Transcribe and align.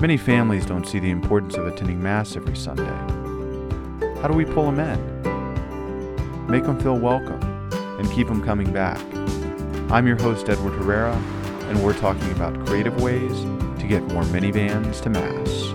Many 0.00 0.16
families 0.16 0.64
don't 0.64 0.86
see 0.86 1.00
the 1.00 1.10
importance 1.10 1.56
of 1.56 1.66
attending 1.66 2.00
Mass 2.00 2.36
every 2.36 2.54
Sunday. 2.54 2.84
How 4.22 4.28
do 4.28 4.34
we 4.34 4.44
pull 4.44 4.70
them 4.70 4.78
in? 4.78 6.46
Make 6.46 6.62
them 6.62 6.78
feel 6.78 6.96
welcome 6.96 7.42
and 7.98 8.08
keep 8.12 8.28
them 8.28 8.40
coming 8.40 8.72
back. 8.72 9.00
I'm 9.90 10.06
your 10.06 10.14
host, 10.16 10.48
Edward 10.48 10.74
Herrera, 10.74 11.16
and 11.64 11.82
we're 11.82 11.98
talking 11.98 12.30
about 12.30 12.64
creative 12.64 13.02
ways 13.02 13.32
to 13.80 13.86
get 13.88 14.04
more 14.04 14.22
minivans 14.22 15.02
to 15.02 15.10
Mass. 15.10 15.74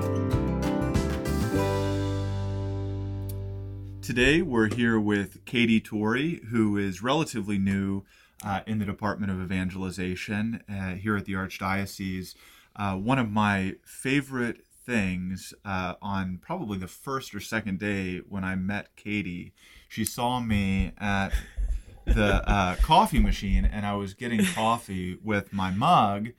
Today, 4.02 4.42
we're 4.42 4.74
here 4.74 5.02
with 5.02 5.44
Katie 5.44 5.82
Torrey, 5.82 6.40
who 6.50 6.78
is 6.78 7.04
relatively 7.04 7.58
new 7.58 8.06
uh, 8.42 8.62
in 8.66 8.80
the 8.80 8.86
Department 8.86 9.34
of 9.34 9.42
Evangelization 9.42 10.64
uh, 10.70 10.94
here 10.94 11.18
at 11.18 11.26
the 11.26 11.34
Archdiocese 11.34 12.36
uh, 12.76 12.96
one 12.96 13.20
of 13.20 13.30
my 13.30 13.76
favorite 13.86 14.62
things 14.86 15.54
uh, 15.64 15.96
on 16.02 16.40
probably 16.42 16.78
the 16.78 16.88
first 16.88 17.34
or 17.34 17.40
second 17.40 17.80
day 17.80 18.18
when 18.18 18.44
I 18.44 18.56
met 18.56 18.96
Katie. 18.96 19.54
She 19.88 20.06
saw 20.06 20.40
me 20.40 20.92
at 20.98 21.30
the 22.06 22.48
uh, 22.50 22.76
coffee 22.76 23.20
machine 23.20 23.66
and 23.66 23.86
I 23.86 23.96
was 23.96 24.14
getting 24.14 24.44
coffee 24.46 25.18
with 25.24 25.54
my 25.54 25.72
mug. 25.72 26.30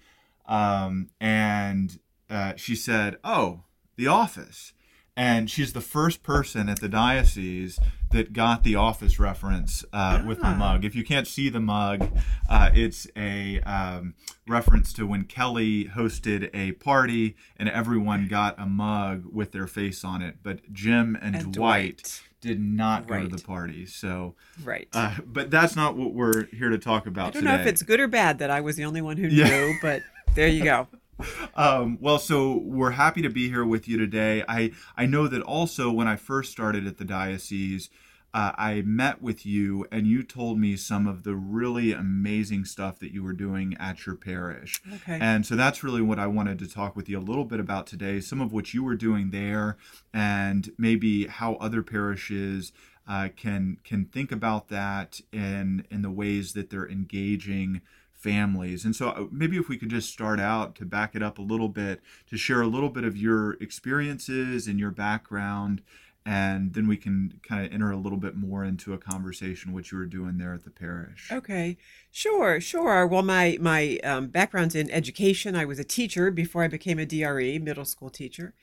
Um, 0.47 1.09
and 1.20 1.98
uh, 2.29 2.55
she 2.57 2.77
said, 2.77 3.16
Oh, 3.24 3.62
The 3.96 4.09
Office 4.09 4.73
and 5.16 5.50
she's 5.50 5.73
the 5.73 5.80
first 5.80 6.23
person 6.23 6.68
at 6.68 6.80
the 6.80 6.88
diocese 6.88 7.78
that 8.10 8.32
got 8.32 8.62
the 8.64 8.77
office 8.77 9.18
reference 9.18 9.84
uh, 9.92 10.18
yeah. 10.20 10.27
with 10.27 10.40
the 10.40 10.50
mug. 10.50 10.84
If 10.84 10.95
you 10.95 11.04
can't 11.04 11.27
see 11.27 11.48
the 11.48 11.60
mug, 11.60 12.09
uh, 12.48 12.70
it's 12.73 13.06
a 13.16 13.60
um, 13.60 14.14
reference 14.46 14.92
to 14.95 15.06
when 15.06 15.24
Kelly 15.24 15.87
hosted 15.87 16.50
a 16.54 16.73
party 16.73 17.37
and 17.56 17.68
everyone 17.68 18.28
got 18.28 18.59
a 18.59 18.66
mug 18.66 19.24
with 19.32 19.52
their 19.52 19.66
face 19.66 20.04
on 20.04 20.23
it, 20.23 20.37
but 20.43 20.73
Jim 20.73 21.18
and, 21.21 21.34
and 21.34 21.52
Dwight, 21.52 21.96
Dwight, 21.96 22.23
did 22.40 22.60
not 22.60 23.06
go 23.06 23.15
right. 23.15 23.30
to 23.30 23.37
the 23.37 23.43
party. 23.43 23.87
So 23.87 24.34
right, 24.62 24.88
uh, 24.93 25.16
but 25.24 25.51
that's 25.51 25.74
not 25.74 25.96
what 25.96 26.12
we're 26.12 26.46
here 26.46 26.71
to 26.71 26.78
talk 26.78 27.06
about. 27.06 27.28
I 27.28 27.30
don't 27.30 27.43
today. 27.43 27.56
know 27.56 27.62
if 27.62 27.66
it's 27.66 27.82
good 27.82 28.01
or 28.01 28.09
bad 28.09 28.38
that 28.38 28.51
I 28.51 28.60
was 28.60 28.76
the 28.76 28.84
only 28.84 29.02
one 29.02 29.16
who 29.16 29.26
yeah. 29.26 29.49
knew, 29.49 29.74
but 29.82 30.02
there 30.34 30.49
you 30.49 30.65
go. 30.65 30.88
um, 31.54 31.98
well, 32.01 32.18
so 32.18 32.59
we're 32.59 32.93
happy 32.93 33.23
to 33.23 33.30
be 33.30 33.48
here 33.48 33.65
with 33.65 33.88
you 33.88 33.98
today. 33.98 34.45
I 34.48 34.73
I 34.96 35.07
know 35.07 35.29
that 35.29 35.43
also 35.43 35.90
when 35.90 36.09
I 36.09 36.16
first 36.16 36.52
started 36.52 36.87
at 36.87 36.98
the 36.98 37.04
diocese, 37.04 37.90
uh, 38.34 38.52
I 38.59 38.82
met 38.82 39.23
with 39.23 39.46
you 39.46 39.87
and 39.93 40.09
you 40.09 40.24
told 40.24 40.59
me 40.59 40.76
some 40.76 41.06
of 41.06 41.23
the 41.23 41.37
really 41.37 41.93
amazing 41.93 42.65
stuff 42.65 42.98
that 42.98 43.12
you 43.12 43.23
were 43.23 43.32
doing 43.32 43.76
at 43.79 44.06
your 44.06 44.16
parish. 44.16 44.82
Okay. 44.93 45.18
And 45.21 45.46
so 45.46 45.54
that's 45.54 45.84
really 45.84 46.02
what 46.02 46.18
I 46.18 46.26
wanted 46.26 46.59
to 46.59 46.68
talk 46.68 46.96
with 46.96 47.09
you 47.09 47.16
a 47.16 47.21
little 47.21 47.45
bit 47.45 47.60
about 47.60 47.87
today. 47.87 48.21
Some 48.21 48.40
of 48.40 48.52
what 48.52 48.74
you 48.74 48.82
were 48.82 48.96
doing 48.96 49.30
there, 49.30 49.76
and 50.12 50.71
maybe 50.76 51.26
how 51.26 51.54
other 51.54 51.82
parishes. 51.82 52.73
Uh, 53.06 53.28
can 53.37 53.76
can 53.84 54.06
think 54.06 54.32
about 54.32 54.68
that 54.68 55.21
in 55.30 55.84
in 55.90 56.01
the 56.01 56.10
ways 56.10 56.54
that 56.54 56.71
they're 56.71 56.88
engaging 56.88 57.82
families. 58.25 58.87
And 58.87 58.97
so 58.97 59.09
uh, 59.11 59.27
maybe 59.30 59.59
if 59.59 59.69
we 59.69 59.77
could 59.77 59.91
just 59.91 60.11
start 60.11 60.41
out 60.41 60.75
to 60.77 60.87
back 60.87 61.15
it 61.15 61.23
up 61.23 61.39
a 61.39 61.43
little 61.43 61.69
bit, 61.69 62.01
to 62.30 62.39
share 62.39 62.63
a 62.63 62.67
little 62.67 62.89
bit 62.89 63.05
of 63.05 63.17
your 63.17 63.53
experiences 63.61 64.67
and 64.67 64.81
your 64.81 64.91
background, 64.91 65.83
and 66.27 66.72
then 66.72 66.89
we 66.89 66.97
can 66.97 67.39
kind 67.47 67.67
of 67.67 67.71
enter 67.71 67.91
a 67.91 67.99
little 67.99 68.17
bit 68.17 68.34
more 68.34 68.65
into 68.65 68.95
a 68.95 68.99
conversation 68.99 69.75
what 69.75 69.93
you 69.93 69.99
were 69.99 70.06
doing 70.06 70.39
there 70.39 70.55
at 70.55 70.65
the 70.65 70.71
parish. 70.71 71.31
Okay, 71.31 71.77
sure, 72.11 72.62
sure. 72.62 73.06
Well, 73.06 73.22
my 73.22 73.59
my 73.61 73.99
um, 73.99 74.28
background's 74.28 74.75
in 74.75 74.91
education. 74.91 75.55
I 75.55 75.67
was 75.67 75.78
a 75.78 75.84
teacher 75.84 76.31
before 76.31 76.65
I 76.65 76.69
became 76.69 76.99
a 76.99 77.05
DRE, 77.05 77.59
middle 77.59 77.84
school 77.84 78.09
teacher, 78.09 78.55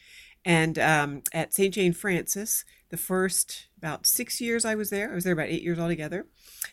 and 0.44 0.80
um, 0.80 1.22
at 1.34 1.54
St. 1.54 1.74
Jane 1.74 1.94
Frances, 1.94 2.66
the 2.90 2.98
first 2.98 3.68
about 3.78 4.06
six 4.06 4.42
years 4.42 4.66
I 4.66 4.76
was 4.76 4.90
there, 4.90 5.12
I 5.12 5.16
was 5.16 5.24
there 5.24 5.34
about 5.34 5.50
eight 5.50 5.64
years 5.64 5.80
altogether. 5.80 6.26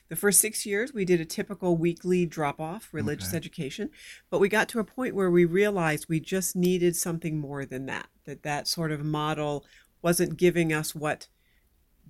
The 0.09 0.16
first 0.16 0.41
six 0.41 0.66
years, 0.66 0.92
we 0.92 1.04
did 1.04 1.20
a 1.20 1.25
typical 1.25 1.76
weekly 1.76 2.26
drop 2.26 2.60
off 2.60 2.88
religious 2.92 3.28
okay. 3.28 3.37
education, 3.37 3.91
but 4.31 4.41
we 4.41 4.48
got 4.48 4.69
to 4.70 4.81
a 4.81 4.84
point 4.84 5.15
where 5.15 5.31
we 5.31 5.44
realized 5.44 6.06
we 6.09 6.20
just 6.20 6.56
needed 6.56 6.97
something 6.97 7.38
more 7.38 7.65
than 7.65 7.87
that, 7.87 8.09
that 8.25 8.42
that 8.42 8.69
sort 8.69 8.92
of 8.92 9.04
model 9.04 9.65
wasn't 10.03 10.37
giving 10.37 10.72
us 10.72 10.94
what 10.94 11.28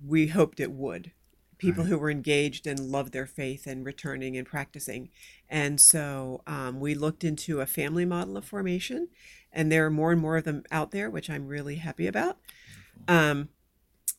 we 0.05 0.27
hoped 0.27 0.59
it 0.59 0.71
would. 0.71 1.11
People 1.59 1.83
right. 1.83 1.89
who 1.91 1.97
were 1.99 2.09
engaged 2.09 2.65
and 2.65 2.79
loved 2.79 3.13
their 3.13 3.27
faith 3.27 3.67
and 3.67 3.85
returning 3.85 4.35
and 4.35 4.47
practicing. 4.47 5.09
And 5.47 5.79
so 5.79 6.41
um, 6.47 6.79
we 6.79 6.95
looked 6.95 7.23
into 7.23 7.61
a 7.61 7.67
family 7.67 8.05
model 8.05 8.37
of 8.37 8.45
formation, 8.45 9.09
and 9.53 9.71
there 9.71 9.85
are 9.85 9.91
more 9.91 10.11
and 10.11 10.19
more 10.19 10.37
of 10.37 10.45
them 10.45 10.63
out 10.71 10.91
there, 10.91 11.09
which 11.09 11.29
I'm 11.29 11.47
really 11.47 11.75
happy 11.75 12.07
about. 12.07 12.37
Um, 13.07 13.49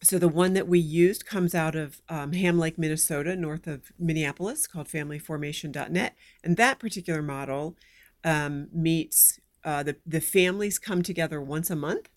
so 0.03 0.19
the 0.19 0.29
one 0.29 0.55
that 0.55 0.69
we 0.69 0.79
used 0.79 1.27
comes 1.27 1.55
out 1.55 1.75
of 1.75 2.01
um, 2.09 2.33
Ham 2.33 2.59
Lake, 2.59 2.79
Minnesota, 2.79 3.37
north 3.37 3.67
of 3.67 3.93
Minneapolis, 3.99 4.67
called 4.67 4.89
FamilyFormation.net, 4.89 6.17
and 6.43 6.57
that 6.57 6.79
particular 6.79 7.21
model 7.21 7.77
um, 8.25 8.69
meets 8.73 9.41
uh, 9.65 9.83
the 9.83 9.97
the 10.07 10.21
families 10.21 10.79
come 10.79 11.03
together 11.03 11.41
once 11.41 11.69
a 11.69 11.77
month, 11.77 12.09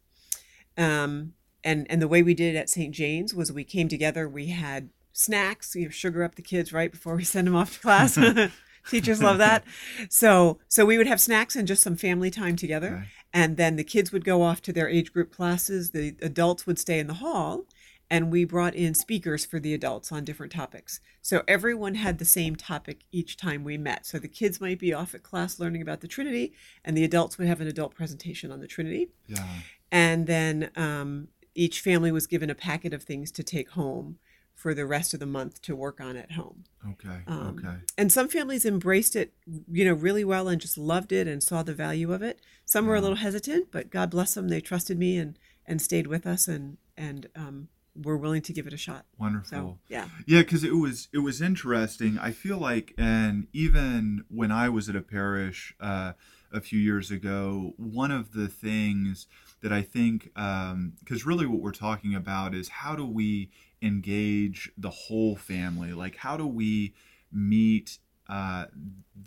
um, 0.78 1.34
and 1.64 1.86
and 1.90 2.02
the 2.02 2.08
way 2.08 2.24
we 2.24 2.34
did 2.34 2.56
it 2.56 2.58
at 2.58 2.70
St. 2.70 2.96
Jane's 2.96 3.34
was 3.34 3.52
we 3.52 3.66
came 3.66 3.90
together. 3.90 4.30
We 4.30 4.48
had 4.48 4.90
snacks, 5.14 5.76
you 5.76 5.86
know, 5.86 5.90
sugar 5.90 6.24
up 6.24 6.36
the 6.36 6.42
kids 6.42 6.74
right 6.74 6.92
before 6.92 7.16
we 7.16 7.24
send 7.24 7.48
them 7.48 7.56
off 7.56 7.76
to 7.76 7.80
class. 7.80 8.18
Teachers 8.90 9.24
love 9.24 9.38
that. 9.38 9.64
So 10.10 10.60
so 10.68 10.86
we 10.86 10.98
would 10.98 11.08
have 11.08 11.22
snacks 11.22 11.56
and 11.56 11.68
just 11.68 11.84
some 11.84 11.96
family 11.96 12.30
time 12.30 12.58
together. 12.58 12.96
Okay. 12.96 13.08
And 13.34 13.58
then 13.58 13.78
the 13.78 13.84
kids 13.84 14.12
would 14.12 14.26
go 14.26 14.42
off 14.42 14.62
to 14.64 14.74
their 14.74 14.90
age 14.90 15.14
group 15.14 15.32
classes. 15.32 15.92
The 15.92 16.16
adults 16.22 16.68
would 16.68 16.78
stay 16.78 17.00
in 17.00 17.08
the 17.08 17.16
hall 17.16 17.66
and 18.14 18.32
we 18.32 18.46
brought 18.46 18.76
in 18.76 18.94
speakers 18.94 19.44
for 19.44 19.60
the 19.60 19.74
adults 19.74 20.12
on 20.12 20.24
different 20.24 20.52
topics. 20.52 21.00
So 21.22 21.42
everyone 21.48 21.96
had 21.96 22.20
the 22.20 22.26
same 22.26 22.56
topic 22.56 23.06
each 23.12 23.38
time 23.38 23.64
we 23.64 23.78
met. 23.78 24.06
So 24.06 24.20
the 24.20 24.28
kids 24.28 24.62
might 24.62 24.78
be 24.78 24.94
off 24.94 25.16
at 25.16 25.24
class 25.24 25.60
learning 25.60 25.82
about 25.82 26.02
the 26.02 26.08
Trinity, 26.08 26.54
and 26.86 26.96
the 26.96 27.04
adults 27.04 27.40
would 27.40 27.48
have 27.48 27.60
an 27.60 27.68
adult 27.68 27.96
presentation 27.96 28.52
on 28.52 28.60
the 28.60 28.68
Trinity. 28.68 29.10
Yeah. 29.28 29.48
And 29.92 30.28
then 30.28 30.70
um, 30.76 31.30
each 31.56 31.82
family 31.82 32.12
was 32.12 32.28
given 32.28 32.52
a 32.52 32.56
packet 32.56 32.94
of 32.94 33.02
things 33.02 33.32
to 33.32 33.44
take 33.44 33.72
home 33.72 34.20
for 34.56 34.74
the 34.74 34.86
rest 34.86 35.14
of 35.14 35.20
the 35.20 35.26
month 35.26 35.62
to 35.64 35.76
work 35.76 36.00
on 36.00 36.16
at 36.16 36.34
home. 36.34 36.64
Okay. 36.92 37.22
Um, 37.28 37.60
okay. 37.60 37.78
And 37.98 38.12
some 38.12 38.28
families 38.28 38.66
embraced 38.66 39.16
it, 39.16 39.34
you 39.72 39.86
know, 39.86 39.94
really 39.94 40.24
well 40.24 40.48
and 40.48 40.62
just 40.62 40.78
loved 40.78 41.12
it 41.12 41.28
and 41.28 41.42
saw 41.42 41.64
the 41.64 41.74
value 41.74 42.14
of 42.14 42.22
it. 42.22 42.40
Some 42.66 42.88
were 42.88 42.96
a 42.96 43.02
little 43.02 43.18
hesitant, 43.18 43.72
but 43.72 43.90
God 43.90 44.10
bless 44.10 44.34
them, 44.36 44.50
they 44.50 44.62
trusted 44.62 44.98
me 44.98 45.18
and 45.18 45.38
and 45.66 45.82
stayed 45.82 46.08
with 46.08 46.28
us 46.28 46.48
and 46.48 46.78
and 46.98 47.28
um, 47.36 47.68
were 47.96 48.18
willing 48.18 48.42
to 48.42 48.54
give 48.54 48.68
it 48.68 48.74
a 48.74 48.78
shot. 48.78 49.06
Wonderful. 49.18 49.50
So, 49.50 49.78
yeah. 49.88 50.08
Yeah, 50.26 50.42
because 50.42 50.64
it 50.64 50.76
was 50.76 51.10
it 51.14 51.20
was 51.20 51.42
interesting. 51.42 52.18
I 52.20 52.32
feel 52.32 52.58
like, 52.58 52.94
and 52.98 53.48
even 53.54 54.24
when 54.30 54.52
I 54.52 54.70
was 54.70 54.90
at 54.90 54.96
a 54.96 55.02
parish 55.02 55.76
uh, 55.80 56.14
a 56.54 56.62
few 56.62 56.80
years 56.80 57.12
ago, 57.12 57.74
one 57.78 58.12
of 58.12 58.34
the 58.34 58.48
things 58.48 59.28
that 59.62 59.74
I 59.74 59.82
think, 59.82 60.26
because 60.26 60.72
um, 60.72 60.94
really 61.26 61.46
what 61.46 61.62
we're 61.62 61.72
talking 61.72 62.16
about 62.16 62.54
is 62.54 62.70
how 62.70 62.96
do 62.96 63.06
we 63.06 63.50
engage 63.82 64.72
the 64.78 64.90
whole 64.90 65.36
family? 65.36 65.94
Like, 65.94 66.18
how 66.18 66.38
do 66.38 66.46
we 66.46 66.94
meet 67.32 67.98
uh, 68.30 68.66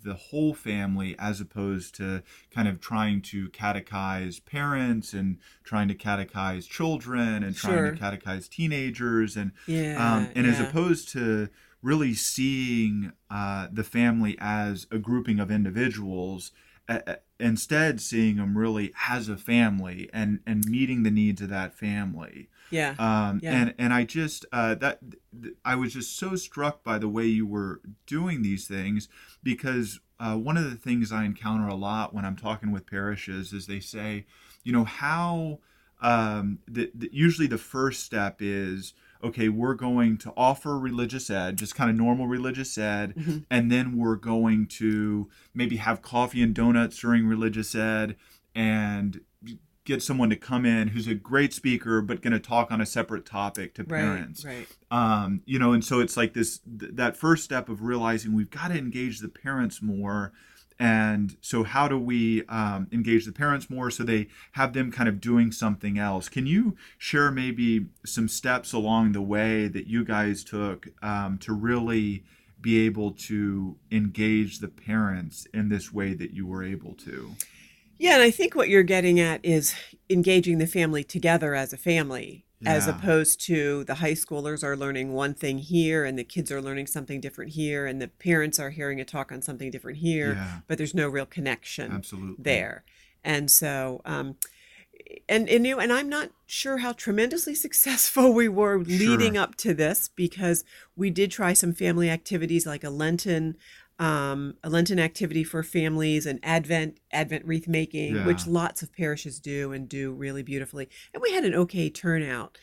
the 0.05 0.15
whole 0.15 0.55
family 0.55 1.15
as 1.19 1.41
opposed 1.41 1.95
to 1.97 2.23
kind 2.51 2.67
of 2.67 2.81
trying 2.81 3.21
to 3.21 3.49
catechize 3.51 4.45
parents 4.45 5.13
and 5.13 5.39
trying 5.65 5.89
to 5.89 5.95
catechize 5.95 6.69
children 6.69 7.43
and 7.43 7.55
trying 7.55 7.75
sure. 7.75 7.91
to 7.93 7.99
catechize 7.99 8.49
teenagers 8.49 9.37
and 9.37 9.53
yeah, 9.67 9.97
um, 9.97 10.29
and 10.35 10.47
yeah. 10.47 10.53
as 10.53 10.61
opposed 10.61 11.11
to 11.11 11.49
really 11.83 12.15
seeing 12.15 13.13
uh, 13.31 13.69
the 13.71 13.85
family 13.85 14.37
as 14.41 14.87
a 14.91 14.99
grouping 14.99 15.39
of 15.39 15.51
individuals 15.51 16.53
uh, 16.89 17.17
instead 17.39 18.01
seeing 18.01 18.37
them 18.37 18.57
really 18.57 18.93
as 19.09 19.29
a 19.29 19.37
family 19.37 20.09
and 20.13 20.41
and 20.47 20.67
meeting 20.67 21.03
the 21.03 21.11
needs 21.11 21.41
of 21.41 21.49
that 21.49 21.75
family 21.75 22.49
yeah. 22.71 22.95
Um, 22.99 23.41
yeah. 23.43 23.53
And 23.53 23.75
and 23.79 23.93
I 23.93 24.05
just 24.05 24.45
uh, 24.53 24.75
that 24.77 25.01
I 25.65 25.77
was 25.77 25.93
just 25.93 26.17
so 26.17 26.37
struck 26.37 26.83
by 26.83 26.99
the 26.99 27.09
way 27.09 27.27
you 27.27 27.47
were 27.47 27.81
doing 28.07 28.43
these 28.43 28.67
things 28.67 29.09
because 29.43 30.01
uh, 30.19 30.37
one 30.37 30.57
of 30.57 30.71
the 30.71 30.77
things 30.77 31.13
I 31.13 31.25
encounter 31.25 31.69
a 31.69 31.75
lot 31.75 32.15
when 32.15 32.25
I'm 32.25 32.37
talking 32.37 32.73
with 32.73 32.87
parishes 32.87 33.53
is 33.53 33.67
they 33.67 33.81
say, 33.81 34.27
you 34.65 34.73
know, 34.73 34.85
how 34.85 35.61
um, 36.01 36.59
the, 36.67 36.91
the, 36.95 37.11
usually 37.13 37.47
the 37.47 37.59
first 37.59 38.03
step 38.03 38.39
is 38.41 38.95
okay, 39.23 39.49
we're 39.49 39.75
going 39.75 40.17
to 40.19 40.33
offer 40.37 40.79
religious 40.79 41.31
ed, 41.31 41.57
just 41.57 41.75
kind 41.75 41.91
of 41.91 41.97
normal 41.97 42.27
religious 42.27 42.77
ed, 42.79 43.15
mm-hmm. 43.17 43.39
and 43.51 43.71
then 43.71 43.97
we're 43.97 44.17
going 44.17 44.67
to 44.67 45.29
maybe 45.55 45.77
have 45.77 46.03
coffee 46.03 46.43
and 46.43 46.55
donuts 46.55 46.99
during 46.99 47.27
religious 47.27 47.75
ed 47.75 48.17
and 48.55 49.21
get 49.87 50.03
someone 50.03 50.29
to 50.29 50.37
come 50.37 50.67
in 50.67 50.89
who's 50.89 51.07
a 51.07 51.15
great 51.15 51.55
speaker 51.55 52.03
but 52.03 52.21
going 52.21 52.33
to 52.33 52.41
talk 52.41 52.73
on 52.73 52.81
a 52.81 52.87
separate 52.87 53.25
topic 53.25 53.73
to 53.73 53.85
parents 53.85 54.45
right, 54.45 54.67
right. 54.91 55.23
Um, 55.23 55.43
you 55.47 55.61
know 55.61 55.73
and 55.73 55.85
so 55.85 56.01
it's 56.01 56.17
like 56.17 56.35
this 56.35 56.59
th- 56.59 56.93
that 56.97 57.17
first 57.17 57.45
step 57.45 57.69
of 57.69 57.83
realizing 57.83 58.35
we've 58.35 58.51
got 58.51 58.69
to 58.69 58.75
engage 58.77 59.21
the 59.21 59.29
parents 59.29 59.81
more 59.81 60.33
and 60.79 61.37
so 61.41 61.65
how 61.65 61.89
do 61.89 61.99
we 61.99 62.45
um, 62.47 62.89
engage 62.93 63.25
the 63.25 63.33
parents 63.33 63.71
more 63.71 63.91
so 63.91 64.05
they 64.05 64.29
have 64.53 64.73
them 64.73 64.93
kind 64.93 65.09
of 65.09 65.21
doing 65.21 65.51
something 65.53 65.99
else? 65.99 66.29
Can 66.29 66.47
you 66.47 66.77
share 66.99 67.31
maybe 67.31 67.87
some 68.05 68.29
steps 68.29 68.73
along 68.73 69.13
the 69.13 69.23
way 69.23 69.69
that 69.69 69.87
you 69.87 70.05
guys 70.05 70.45
took 70.45 70.89
um, 71.03 71.39
to 71.39 71.53
really 71.53 72.25
be 72.61 72.85
able 72.85 73.13
to 73.13 73.77
engage 73.91 74.59
the 74.59 74.69
parents 74.69 75.47
in 75.55 75.69
this 75.69 75.93
way 75.93 76.15
that 76.15 76.33
you 76.33 76.47
were 76.47 76.63
able 76.63 76.95
to? 76.95 77.35
Yeah 77.99 78.15
and 78.15 78.23
i 78.23 78.31
think 78.31 78.55
what 78.55 78.69
you're 78.69 78.83
getting 78.83 79.19
at 79.19 79.43
is 79.43 79.75
engaging 80.11 80.59
the 80.59 80.67
family 80.67 81.03
together 81.03 81.55
as 81.55 81.73
a 81.73 81.79
family 81.79 82.46
as 82.67 82.87
opposed 82.89 83.41
to 83.47 83.85
the 83.85 83.95
high 83.97 84.13
schoolers 84.13 84.63
are 84.65 84.77
learning 84.77 85.13
one 85.13 85.35
thing 85.35 85.59
here 85.59 86.05
and 86.05 86.19
the 86.19 86.25
kids 86.25 86.51
are 86.51 86.61
learning 86.61 86.87
something 86.87 87.21
different 87.21 87.53
here 87.53 87.87
and 87.87 88.01
the 88.03 88.09
parents 88.09 88.59
are 88.59 88.71
hearing 88.71 89.01
a 89.01 89.05
talk 89.05 89.31
on 89.33 89.41
something 89.43 89.71
different 89.71 89.99
here 89.99 90.35
Yeah. 90.35 90.59
but 90.67 90.77
there's 90.79 90.95
no 90.95 91.09
real 91.09 91.27
connection 91.27 91.93
absolutely 91.93 92.43
there 92.43 92.85
and 93.25 93.51
so 93.51 94.01
um 94.05 94.37
and 95.29 95.49
and 95.49 95.67
you 95.67 95.79
and 95.79 95.93
i'm 95.93 96.09
not 96.09 96.31
sure 96.47 96.79
how 96.79 96.93
tremendously 96.93 97.55
successful 97.67 98.33
we 98.33 98.49
were 98.49 98.79
leading 98.79 99.35
Sure. 99.35 99.43
up 99.43 99.55
to 99.57 99.75
this 99.75 100.09
because 100.15 100.65
we 100.97 101.11
did 101.11 101.31
try 101.31 101.53
some 101.53 101.73
family 101.73 102.11
activities 102.11 102.67
like 102.67 102.85
a 102.85 102.91
lenten 102.91 103.57
um, 103.99 104.55
a 104.63 104.69
Lenten 104.69 104.99
activity 104.99 105.43
for 105.45 105.63
families 105.63 106.27
and 106.27 106.39
Advent 106.43 106.99
Advent 107.13 107.45
wreath 107.47 107.67
making, 107.67 108.15
which 108.27 108.47
lots 108.47 108.83
of 108.83 108.93
parishes 108.93 109.41
do 109.41 109.73
and 109.73 109.89
do 109.89 110.13
really 110.13 110.43
beautifully. 110.43 110.89
And 111.15 111.23
we 111.23 111.33
had 111.33 111.45
an 111.45 111.55
okay 111.55 111.89
turnout. 111.89 112.59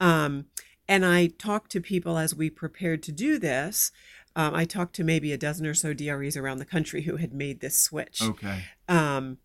Um, 0.00 0.46
and 0.88 1.04
I 1.04 1.26
talked 1.26 1.70
to 1.72 1.80
people 1.80 2.16
as 2.16 2.34
we 2.34 2.48
prepared 2.48 3.02
to 3.04 3.12
do 3.12 3.38
this. 3.38 3.92
Um, 4.34 4.54
I 4.54 4.64
talked 4.64 4.94
to 4.96 5.04
maybe 5.04 5.32
a 5.32 5.38
dozen 5.38 5.66
or 5.66 5.74
so 5.74 5.92
DREs 5.92 6.36
around 6.36 6.58
the 6.58 6.64
country 6.64 7.02
who 7.02 7.16
had 7.16 7.32
made 7.32 7.60
this 7.60 7.76
switch 7.76 8.22
okay 8.22 8.64
um, 8.88 9.38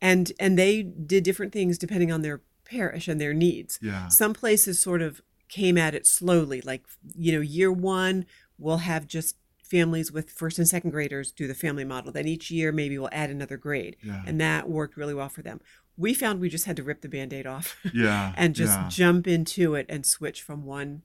and 0.00 0.32
and 0.38 0.58
they 0.58 0.82
did 0.82 1.24
different 1.24 1.52
things 1.52 1.78
depending 1.78 2.12
on 2.12 2.22
their 2.22 2.42
parish 2.64 3.08
and 3.08 3.20
their 3.20 3.34
needs. 3.34 3.78
yeah 3.82 4.08
Some 4.08 4.34
places 4.34 4.80
sort 4.80 5.02
of 5.02 5.20
came 5.48 5.78
at 5.78 5.94
it 5.94 6.06
slowly, 6.06 6.60
like 6.60 6.84
you 7.14 7.32
know, 7.32 7.40
year 7.40 7.72
one 7.72 8.26
we'll 8.58 8.78
have 8.78 9.06
just 9.06 9.36
families 9.70 10.12
with 10.12 10.30
first 10.30 10.58
and 10.58 10.68
second 10.68 10.90
graders 10.90 11.32
do 11.32 11.46
the 11.46 11.54
family 11.54 11.84
model. 11.84 12.12
Then 12.12 12.26
each 12.26 12.50
year 12.50 12.72
maybe 12.72 12.98
we'll 12.98 13.08
add 13.12 13.30
another 13.30 13.56
grade, 13.56 13.96
yeah 14.02 14.22
and 14.26 14.40
that 14.40 14.68
worked 14.68 14.96
really 14.96 15.14
well 15.14 15.28
for 15.28 15.42
them. 15.42 15.60
We 15.96 16.12
found 16.12 16.40
we 16.40 16.48
just 16.48 16.66
had 16.66 16.76
to 16.76 16.82
rip 16.82 17.00
the 17.00 17.08
band-aid 17.08 17.46
off 17.46 17.76
yeah 17.94 18.32
and 18.36 18.54
just 18.54 18.78
yeah. 18.78 18.88
jump 18.88 19.26
into 19.26 19.74
it 19.74 19.86
and 19.88 20.06
switch 20.06 20.42
from 20.42 20.64
one 20.64 21.02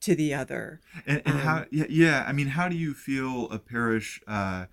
to 0.00 0.14
the 0.14 0.34
other. 0.34 0.80
And, 1.06 1.22
and 1.24 1.40
how? 1.40 1.56
Um, 1.58 1.66
Yeah, 1.70 1.86
yeah. 1.88 2.24
I 2.26 2.32
mean, 2.32 2.48
how 2.48 2.68
do 2.68 2.76
you 2.76 2.94
feel 2.94 3.50
a 3.50 3.58
parish 3.58 4.20
uh, 4.26 4.66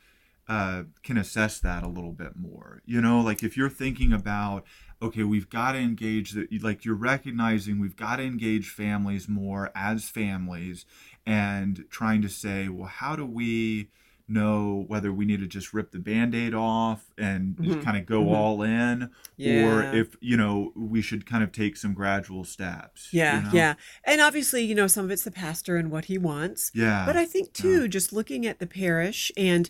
uh, 0.47 0.83
can 1.03 1.17
assess 1.17 1.59
that 1.59 1.83
a 1.83 1.87
little 1.87 2.11
bit 2.11 2.35
more? 2.35 2.81
You 2.85 3.01
know, 3.01 3.19
like 3.19 3.43
if 3.43 3.57
you're 3.57 3.69
thinking 3.69 4.13
about, 4.13 4.65
okay, 5.01 5.23
we've 5.23 5.49
got 5.49 5.73
to 5.73 5.79
engage 5.79 6.31
the, 6.31 6.47
like 6.61 6.85
you're 6.85 6.95
recognizing 6.95 7.79
we've 7.79 7.95
got 7.95 8.17
to 8.17 8.23
engage 8.23 8.69
families 8.69 9.27
more 9.27 9.71
as 9.75 10.09
families, 10.09 10.85
and 11.25 11.85
trying 11.89 12.21
to 12.21 12.29
say, 12.29 12.69
well, 12.69 12.87
how 12.87 13.15
do 13.15 13.25
we 13.25 13.89
know 14.27 14.85
whether 14.87 15.11
we 15.13 15.25
need 15.25 15.39
to 15.41 15.47
just 15.47 15.73
rip 15.73 15.91
the 15.91 15.99
band-aid 15.99 16.53
off 16.53 17.11
and 17.17 17.57
Mhm. 17.59 17.81
kind 17.81 17.97
of 17.97 18.05
go 18.05 18.23
Mhm. 18.23 18.33
all 18.33 18.61
in 18.61 19.11
or 19.43 19.87
if 19.91 20.15
you 20.21 20.37
know 20.37 20.71
we 20.75 21.01
should 21.01 21.25
kind 21.25 21.43
of 21.43 21.51
take 21.51 21.75
some 21.75 21.93
gradual 21.93 22.45
steps 22.45 23.09
you 23.11 23.19
Yeah, 23.19 23.41
know? 23.41 23.49
yeah. 23.53 23.73
And 24.05 24.21
obviously, 24.21 24.63
you 24.63 24.73
know, 24.75 24.87
some 24.87 25.05
of 25.05 25.11
it's 25.11 25.23
the 25.23 25.31
pastor 25.31 25.75
and 25.77 25.91
what 25.91 26.05
he 26.05 26.17
wants. 26.17 26.71
yeah 26.73 27.05
But 27.05 27.15
I 27.15 27.25
think 27.25 27.53
too, 27.53 27.87
just 27.87 28.13
looking 28.13 28.45
at 28.45 28.59
the 28.59 28.67
parish 28.67 29.31
and 29.37 29.69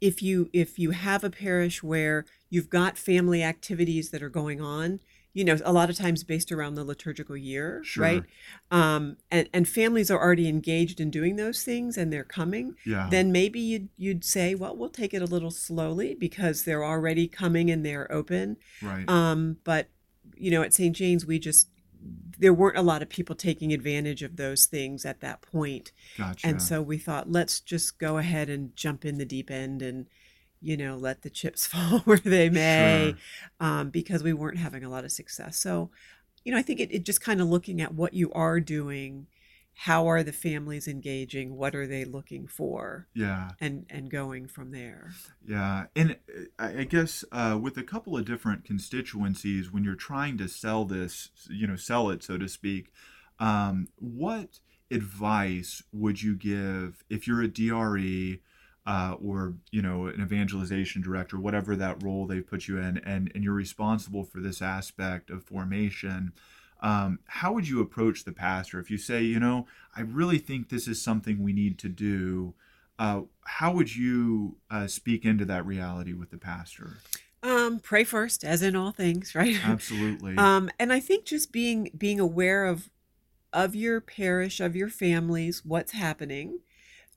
if 0.00 0.22
you 0.22 0.48
if 0.52 0.78
you 0.78 0.90
have 0.90 1.24
a 1.24 1.30
parish 1.30 1.82
where 1.82 2.24
you've 2.50 2.68
got 2.68 2.98
family 2.98 3.42
activities 3.42 4.10
that 4.10 4.22
are 4.22 4.28
going 4.28 4.60
on, 4.60 5.00
you 5.34 5.44
know, 5.44 5.58
a 5.64 5.72
lot 5.72 5.90
of 5.90 5.96
times 5.96 6.22
based 6.24 6.50
around 6.52 6.76
the 6.76 6.84
liturgical 6.84 7.36
year, 7.36 7.82
Sure. 7.84 8.02
right? 8.04 8.22
Um, 8.70 9.16
and 9.30 9.48
and 9.52 9.68
families 9.68 10.10
are 10.10 10.18
already 10.20 10.48
engaged 10.48 11.00
in 11.00 11.10
doing 11.10 11.36
those 11.36 11.62
things 11.64 11.98
and 11.98 12.12
they're 12.12 12.24
coming. 12.24 12.76
yeah 12.86 13.08
Then 13.10 13.32
maybe 13.32 13.60
you'd 13.60 13.88
you'd 13.96 14.24
say, 14.24 14.54
well, 14.54 14.76
we'll 14.76 14.88
take 14.90 15.12
it 15.12 15.20
a 15.22 15.26
little 15.26 15.50
slowly 15.50 16.14
because 16.14 16.62
they're 16.64 16.84
already 16.84 17.26
coming 17.28 17.70
and 17.70 17.84
they're 17.84 18.10
open. 18.12 18.56
right 18.80 19.08
Um, 19.10 19.58
but 19.64 19.88
you 20.36 20.50
know, 20.50 20.62
at 20.62 20.72
St. 20.72 20.94
Jane's, 20.96 21.26
we 21.26 21.38
just 21.38 21.68
there 22.38 22.52
weren't 22.54 22.76
a 22.76 22.82
lot 22.82 23.00
of 23.02 23.08
people 23.08 23.34
taking 23.34 23.72
advantage 23.72 24.22
of 24.22 24.36
those 24.36 24.66
things 24.66 25.04
at 25.06 25.20
that 25.20 25.40
point. 25.42 25.90
gotcha 26.18 26.46
And 26.46 26.60
so 26.60 26.82
we 26.82 26.98
thought, 26.98 27.30
let's 27.30 27.60
just 27.60 27.98
go 27.98 28.18
ahead 28.18 28.48
and 28.50 28.74
jump 28.76 29.04
in 29.04 29.18
the 29.18 29.24
deep 29.24 29.50
end 29.50 29.82
and, 29.82 30.06
you 30.64 30.76
know, 30.76 30.96
let 30.96 31.22
the 31.22 31.30
chips 31.30 31.66
fall 31.72 32.00
where 32.00 32.18
they 32.18 32.48
may, 32.50 33.14
Sure. 33.14 33.18
um, 33.60 33.90
because 33.90 34.22
we 34.22 34.32
weren't 34.32 34.58
having 34.58 34.84
a 34.84 34.88
lot 34.90 35.04
of 35.04 35.12
success. 35.12 35.58
So, 35.58 35.90
you 36.44 36.52
know, 36.52 36.58
I 36.58 36.62
think 36.62 36.80
it, 36.80 36.92
it 36.92 37.04
just 37.04 37.20
kind 37.20 37.40
of 37.40 37.48
looking 37.48 37.80
at 37.80 37.94
what 37.94 38.14
you 38.14 38.32
are 38.32 38.60
doing, 38.60 39.26
how 39.74 40.06
are 40.06 40.22
the 40.22 40.32
families 40.32 40.86
engaging, 40.86 41.56
what 41.56 41.74
are 41.74 41.86
they 41.86 42.04
looking 42.04 42.46
for, 42.46 43.08
Yeah, 43.14 43.50
and 43.60 43.86
and 43.90 44.10
going 44.10 44.46
from 44.46 44.70
there. 44.70 45.10
yeah, 45.46 45.86
and 45.96 46.12
uh, 46.12 46.42
I 46.58 46.80
I 46.80 46.84
guess 46.84 47.24
uh, 47.32 47.58
with 47.60 47.76
a 47.76 47.82
couple 47.82 48.16
of 48.16 48.24
different 48.24 48.64
constituencies, 48.64 49.72
when 49.72 49.84
you're 49.84 49.94
trying 49.96 50.38
to 50.38 50.48
sell 50.48 50.84
this, 50.84 51.30
you 51.50 51.66
know, 51.66 51.76
sell 51.76 52.10
it 52.10 52.22
so 52.22 52.38
to 52.38 52.48
speak, 52.48 52.92
um, 53.38 53.88
what 53.96 54.60
advice 54.90 55.82
would 55.92 56.22
you 56.22 56.36
give 56.36 57.02
if 57.10 57.26
you're 57.26 57.42
a 57.42 57.48
DRE 57.48 58.40
uh, 58.86 59.16
or 59.22 59.54
you 59.70 59.82
know 59.82 60.06
an 60.06 60.20
evangelization 60.20 61.02
director, 61.02 61.38
whatever 61.38 61.76
that 61.76 62.02
role 62.02 62.26
they 62.26 62.40
put 62.40 62.68
you 62.68 62.78
in, 62.78 62.98
and 62.98 63.30
and 63.34 63.44
you're 63.44 63.54
responsible 63.54 64.24
for 64.24 64.40
this 64.40 64.62
aspect 64.62 65.30
of 65.30 65.44
formation? 65.44 66.32
Um, 66.80 67.20
how 67.26 67.52
would 67.54 67.66
you 67.66 67.80
approach 67.80 68.24
the 68.24 68.32
pastor 68.32 68.78
if 68.78 68.90
you 68.90 68.98
say, 68.98 69.22
you 69.22 69.40
know, 69.40 69.66
I 69.96 70.02
really 70.02 70.36
think 70.36 70.68
this 70.68 70.86
is 70.86 71.00
something 71.00 71.42
we 71.42 71.54
need 71.54 71.78
to 71.78 71.88
do? 71.88 72.54
uh, 72.98 73.22
how 73.44 73.72
would 73.72 73.94
you 73.94 74.56
uh, 74.70 74.86
speak 74.86 75.24
into 75.24 75.44
that 75.46 75.66
reality 75.66 76.12
with 76.12 76.30
the 76.30 76.38
pastor? 76.38 76.98
Um, 77.42 77.78
pray 77.80 78.04
first, 78.04 78.44
as 78.44 78.62
in 78.62 78.76
all 78.76 78.92
things, 78.92 79.34
right? 79.34 79.56
Absolutely. 79.64 80.36
Um, 80.36 80.70
and 80.78 80.92
I 80.92 81.00
think 81.00 81.24
just 81.24 81.52
being 81.52 81.90
being 81.96 82.20
aware 82.20 82.64
of 82.64 82.90
of 83.52 83.74
your 83.74 84.00
parish, 84.00 84.60
of 84.60 84.74
your 84.74 84.88
families, 84.88 85.64
what's 85.64 85.92
happening. 85.92 86.60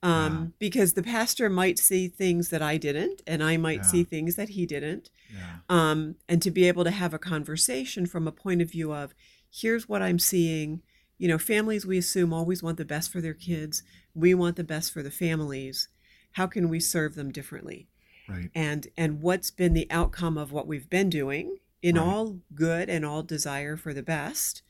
Um, 0.03 0.53
because 0.59 0.93
the 0.93 1.01
pastor 1.03 1.49
might 1.49 1.79
see 1.79 2.07
things 2.07 2.49
that 2.49 2.61
I 2.61 2.77
didn't, 2.77 3.21
and 3.25 3.43
I 3.43 3.57
might 3.57 3.79
Yeah. 3.79 3.87
see 3.87 4.03
things 4.03 4.35
that 4.35 4.49
he 4.49 4.65
didn't. 4.65 5.09
yeah. 5.33 5.57
Um, 5.69 6.15
and 6.29 6.41
to 6.43 6.51
be 6.51 6.67
able 6.67 6.83
to 6.83 6.91
have 6.91 7.13
a 7.13 7.19
conversation 7.19 8.05
from 8.05 8.27
a 8.27 8.31
point 8.31 8.61
of 8.61 8.69
view 8.71 8.93
of, 8.93 9.13
here's 9.49 9.89
what 9.89 10.01
I'm 10.03 10.19
seeing. 10.19 10.81
You 11.17 11.27
know, 11.27 11.39
families 11.39 11.85
we 11.85 11.97
assume 11.97 12.31
always 12.31 12.61
want 12.61 12.77
the 12.77 12.85
best 12.85 13.11
for 13.11 13.21
their 13.21 13.33
kids. 13.33 13.81
We 14.13 14.33
want 14.35 14.55
the 14.55 14.63
best 14.63 14.93
for 14.93 15.01
the 15.01 15.09
families. 15.11 15.87
How 16.33 16.45
can 16.45 16.69
we 16.69 16.79
serve 16.79 17.15
them 17.15 17.31
differently? 17.31 17.87
Right. 18.29 18.51
and 18.53 18.87
and 18.97 19.21
what's 19.21 19.51
been 19.51 19.73
the 19.73 19.87
outcome 19.89 20.37
of 20.37 20.51
what 20.51 20.67
we've 20.67 20.89
been 20.89 21.09
doing 21.09 21.59
in 21.81 21.95
Right. 21.95 22.03
all 22.05 22.41
good 22.53 22.89
and 22.89 23.05
all 23.05 23.23
desire 23.23 23.77
for 23.77 23.93
the 23.93 24.03
best 24.03 24.63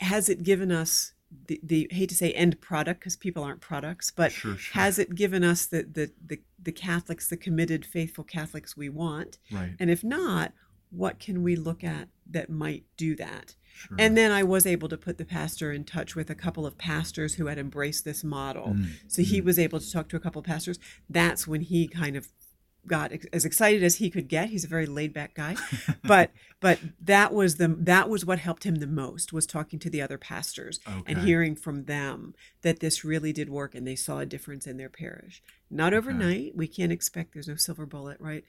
has 0.00 0.28
it 0.28 0.42
given 0.42 0.70
us 0.70 1.12
the, 1.46 1.60
the 1.62 1.88
hate 1.90 2.08
to 2.08 2.14
say 2.14 2.32
end 2.32 2.60
product 2.60 3.00
because 3.00 3.16
people 3.16 3.42
aren't 3.42 3.60
products 3.60 4.10
but 4.10 4.30
sure. 4.32 4.56
Sure. 4.56 4.80
has 4.80 4.98
it 4.98 5.14
given 5.14 5.42
us 5.42 5.66
the, 5.66 5.82
the 5.82 6.10
the 6.24 6.40
the 6.62 6.72
catholics 6.72 7.28
the 7.28 7.36
committed 7.36 7.84
faithful 7.84 8.24
catholics 8.24 8.76
we 8.76 8.88
want 8.88 9.38
right. 9.52 9.74
and 9.80 9.90
if 9.90 10.04
not 10.04 10.52
what 10.90 11.18
can 11.18 11.42
we 11.42 11.56
look 11.56 11.82
at 11.82 12.08
that 12.30 12.48
might 12.48 12.84
do 12.96 13.14
that 13.16 13.54
Sure. 13.74 13.96
and 14.00 14.16
then 14.16 14.32
i 14.32 14.42
was 14.42 14.64
able 14.66 14.88
to 14.88 14.96
put 14.96 15.18
the 15.18 15.24
pastor 15.24 15.70
in 15.70 15.84
touch 15.84 16.14
with 16.16 16.30
a 16.30 16.34
couple 16.34 16.64
of 16.64 16.78
pastors 16.78 17.34
who 17.34 17.46
had 17.46 17.58
embraced 17.58 18.04
this 18.06 18.24
model 18.24 18.68
Mm, 18.68 18.86
so 19.06 19.22
he 19.22 19.42
mm. 19.42 19.44
was 19.44 19.58
able 19.58 19.80
to 19.80 19.92
talk 19.92 20.08
to 20.08 20.16
a 20.16 20.20
couple 20.20 20.40
of 20.40 20.46
pastors. 20.46 20.78
That's 21.08 21.46
when 21.46 21.60
he 21.60 21.86
kind 21.88 22.16
of 22.16 22.28
got 22.86 23.12
ex- 23.12 23.26
as 23.32 23.44
excited 23.44 23.82
as 23.82 23.96
he 23.96 24.10
could 24.10 24.28
get. 24.28 24.50
He's 24.50 24.64
a 24.64 24.68
very 24.68 24.86
laid 24.86 25.12
back 25.12 25.34
guy, 25.34 25.56
but 26.04 26.30
but 26.60 26.78
that 27.00 27.32
was 27.32 27.56
the 27.56 27.68
that 27.68 28.08
was 28.08 28.24
what 28.24 28.38
helped 28.38 28.64
him 28.64 28.76
the 28.76 28.86
most 28.86 29.32
was 29.32 29.46
talking 29.46 29.78
to 29.80 29.90
the 29.90 30.00
other 30.02 30.18
pastors 30.18 30.80
and 31.06 31.18
hearing 31.18 31.56
from 31.56 31.84
them 31.84 32.34
that 32.62 32.80
this 32.80 33.04
really 33.04 33.32
did 33.32 33.48
work 33.48 33.74
and 33.74 33.86
they 33.86 33.96
saw 33.96 34.18
a 34.18 34.26
difference 34.26 34.66
in 34.66 34.76
their 34.76 34.88
parish. 34.88 35.42
Not 35.70 35.92
Okay. 35.92 35.98
overnight. 35.98 36.56
We 36.56 36.68
can't 36.68 36.92
expect 36.92 37.34
there's 37.34 37.48
no 37.48 37.56
silver 37.56 37.86
bullet, 37.86 38.18
right? 38.20 38.44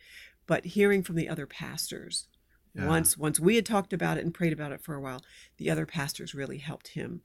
But 0.45 0.65
hearing 0.65 1.03
from 1.03 1.15
the 1.15 1.27
other 1.29 1.45
pastors. 1.45 2.27
Yeah. 2.73 2.87
Once 2.87 3.17
once 3.17 3.39
we 3.39 3.55
had 3.55 3.65
talked 3.65 3.91
about 3.93 4.17
it 4.17 4.23
and 4.23 4.33
prayed 4.33 4.53
about 4.53 4.71
it 4.71 4.81
for 4.83 4.93
a 4.95 5.01
while, 5.01 5.21
the 5.57 5.69
other 5.69 5.85
pastors 5.85 6.35
really 6.35 6.59
helped 6.59 6.89
him 6.89 7.21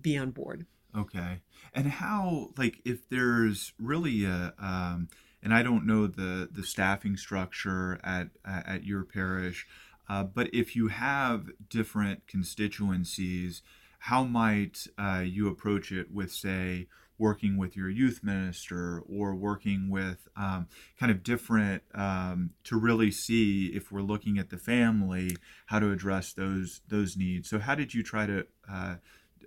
be 0.00 0.16
on 0.16 0.30
board. 0.30 0.66
Okay. 0.96 1.38
And 1.72 1.86
how, 1.86 2.50
like, 2.56 2.80
if 2.84 3.08
there's 3.08 3.72
really 3.78 4.24
a, 4.24 4.52
um, 4.58 5.08
and 5.42 5.54
I 5.54 5.62
don't 5.62 5.86
know 5.86 6.06
the 6.06 6.48
the 6.50 6.64
staffing 6.64 7.16
structure 7.16 8.00
at 8.04 8.28
at 8.44 8.84
your 8.84 9.04
parish, 9.04 9.66
uh, 10.08 10.24
but 10.24 10.52
if 10.52 10.74
you 10.74 10.88
have 10.88 11.50
different 11.68 12.26
constituencies, 12.26 13.62
how 14.00 14.24
might 14.24 14.86
uh, 14.98 15.22
you 15.24 15.46
approach 15.46 15.92
it 15.92 16.10
with, 16.10 16.32
say, 16.32 16.88
working 17.16 17.58
with 17.58 17.76
your 17.76 17.88
youth 17.88 18.20
minister 18.24 19.02
or 19.06 19.34
working 19.34 19.90
with 19.90 20.26
um, 20.36 20.66
kind 20.98 21.12
of 21.12 21.22
different 21.22 21.82
um, 21.94 22.50
to 22.64 22.76
really 22.76 23.10
see 23.10 23.66
if 23.66 23.92
we're 23.92 24.00
looking 24.00 24.38
at 24.38 24.48
the 24.48 24.56
family 24.56 25.36
how 25.66 25.78
to 25.78 25.92
address 25.92 26.32
those 26.32 26.80
those 26.88 27.16
needs? 27.16 27.48
So 27.48 27.58
how 27.60 27.74
did 27.74 27.94
you 27.94 28.02
try 28.02 28.26
to 28.26 28.46
uh, 28.68 28.96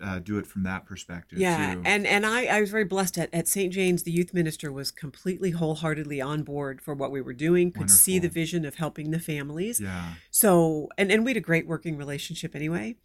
uh, 0.02 0.20
do 0.20 0.38
it 0.38 0.46
from 0.48 0.64
that 0.64 0.86
perspective 0.86 1.40
Yeah, 1.40 1.76
too? 1.76 1.82
and 1.86 2.06
and 2.06 2.26
I, 2.26 2.46
I 2.46 2.62
was 2.62 2.70
very 2.72 2.84
blessed 2.84 3.18
at, 3.18 3.30
at 3.34 3.48
St. 3.48 3.72
Jane's. 3.72 4.04
The 4.04 4.12
youth 4.12 4.34
minister 4.34 4.72
was 4.72 4.92
completely 4.92 5.52
wholeheartedly 5.52 6.20
on 6.22 6.44
board 6.44 6.82
for 6.82 6.94
what 6.94 7.12
we 7.12 7.22
were 7.22 7.34
doing. 7.34 7.72
Could 7.72 7.90
see 7.90 8.20
the 8.20 8.30
vision 8.30 8.66
of 8.66 8.76
helping 8.76 9.12
the 9.12 9.20
families. 9.20 9.80
yeah 9.80 10.14
So 10.32 10.90
and 10.98 11.12
and 11.12 11.24
we 11.24 11.32
had 11.32 11.38
a 11.38 11.42
great 11.42 11.68
working 11.68 11.98
relationship 11.98 12.56
anyway, 12.56 12.96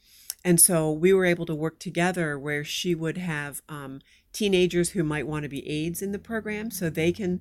and 0.45 0.61
so 0.61 0.91
we 0.91 1.13
were 1.13 1.25
able 1.25 1.47
to 1.47 1.55
work 1.55 1.79
together 1.79 2.39
where 2.39 2.65
she 2.65 2.95
would 2.95 3.19
have 3.19 3.63
um, 3.69 4.01
teenagers 4.33 4.91
who 4.91 5.03
might 5.05 5.27
want 5.27 5.43
to 5.45 5.49
be 5.49 5.69
aides 5.69 6.03
in 6.03 6.13
the 6.13 6.19
program, 6.19 6.71
so 6.71 6.91
they 6.91 7.13
can 7.13 7.41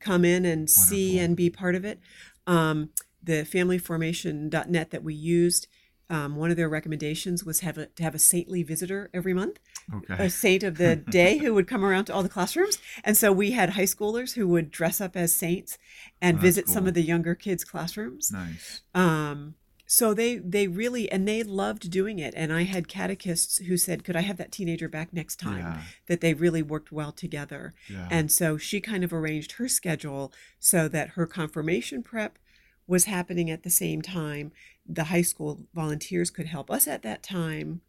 come 0.00 0.24
in 0.24 0.44
and 0.44 0.68
see 0.68 1.18
and 1.18 1.36
be 1.36 1.48
part 1.48 1.74
of 1.74 1.84
it. 1.84 2.00
Um, 2.46 2.90
the 3.22 3.44
familyformation.net 3.44 4.90
that 4.90 5.04
we 5.04 5.14
used. 5.14 5.68
Um, 6.16 6.30
one 6.42 6.50
of 6.52 6.56
their 6.58 6.68
recommendations 6.78 7.38
was 7.48 7.60
have 7.60 7.78
a, 7.78 7.86
to 7.96 8.02
have 8.06 8.14
a 8.14 8.18
saintly 8.30 8.62
visitor 8.72 9.00
every 9.18 9.34
month 9.42 9.56
okay 9.98 10.16
a 10.26 10.28
saint 10.30 10.62
of 10.62 10.74
the 10.76 10.92
day 11.20 11.32
who 11.42 11.50
would 11.54 11.66
come 11.72 11.84
around 11.88 12.04
to 12.06 12.12
all 12.14 12.22
the 12.22 12.28
classrooms. 12.36 12.76
And 13.06 13.16
so 13.16 13.32
we 13.32 13.48
had 13.52 13.70
high 13.70 13.90
schoolers 13.94 14.30
who 14.36 14.46
would 14.48 14.70
dress 14.70 15.00
up 15.00 15.16
as 15.16 15.34
saints 15.34 15.78
and 16.20 16.38
Oh, 16.38 16.40
visit 16.48 16.68
some 16.68 16.86
of 16.88 16.94
the 16.94 17.02
younger 17.12 17.34
kids' 17.34 17.64
classrooms. 17.64 18.30
nice 18.32 18.82
Um, 18.94 19.54
so 19.86 20.14
they 20.14 20.36
they 20.54 20.66
really 20.68 21.04
and 21.14 21.26
they 21.28 21.42
loved 21.42 21.90
doing 21.90 22.18
it. 22.18 22.32
And 22.36 22.50
I 22.52 22.62
had 22.64 22.88
catechists 22.88 23.58
who 23.58 23.76
said, 23.76 24.04
"Could 24.04 24.16
I 24.16 24.22
have 24.22 24.38
that 24.38 24.52
teenager 24.52 24.88
back 24.88 25.12
next 25.12 25.36
time?" 25.36 25.58
yeah 25.58 25.80
That 26.08 26.20
they 26.22 26.34
really 26.34 26.62
worked 26.62 26.90
well 26.92 27.12
together. 27.12 27.74
yeah 27.90 28.08
And 28.10 28.30
so 28.32 28.56
she 28.56 28.80
kind 28.80 29.04
of 29.04 29.12
arranged 29.12 29.52
her 29.52 29.68
schedule 29.68 30.32
so 30.58 30.88
that 30.88 31.10
her 31.10 31.26
confirmation 31.26 32.02
prep 32.02 32.38
was 32.86 33.04
happening 33.04 33.50
at 33.50 33.62
the 33.62 33.70
same 33.70 34.00
time. 34.02 34.50
The 34.86 35.04
high 35.04 35.22
school 35.22 35.66
volunteers 35.74 36.30
could 36.30 36.46
help 36.46 36.70
us 36.70 36.86
at 36.88 37.02
that 37.02 37.22
time. 37.22 37.80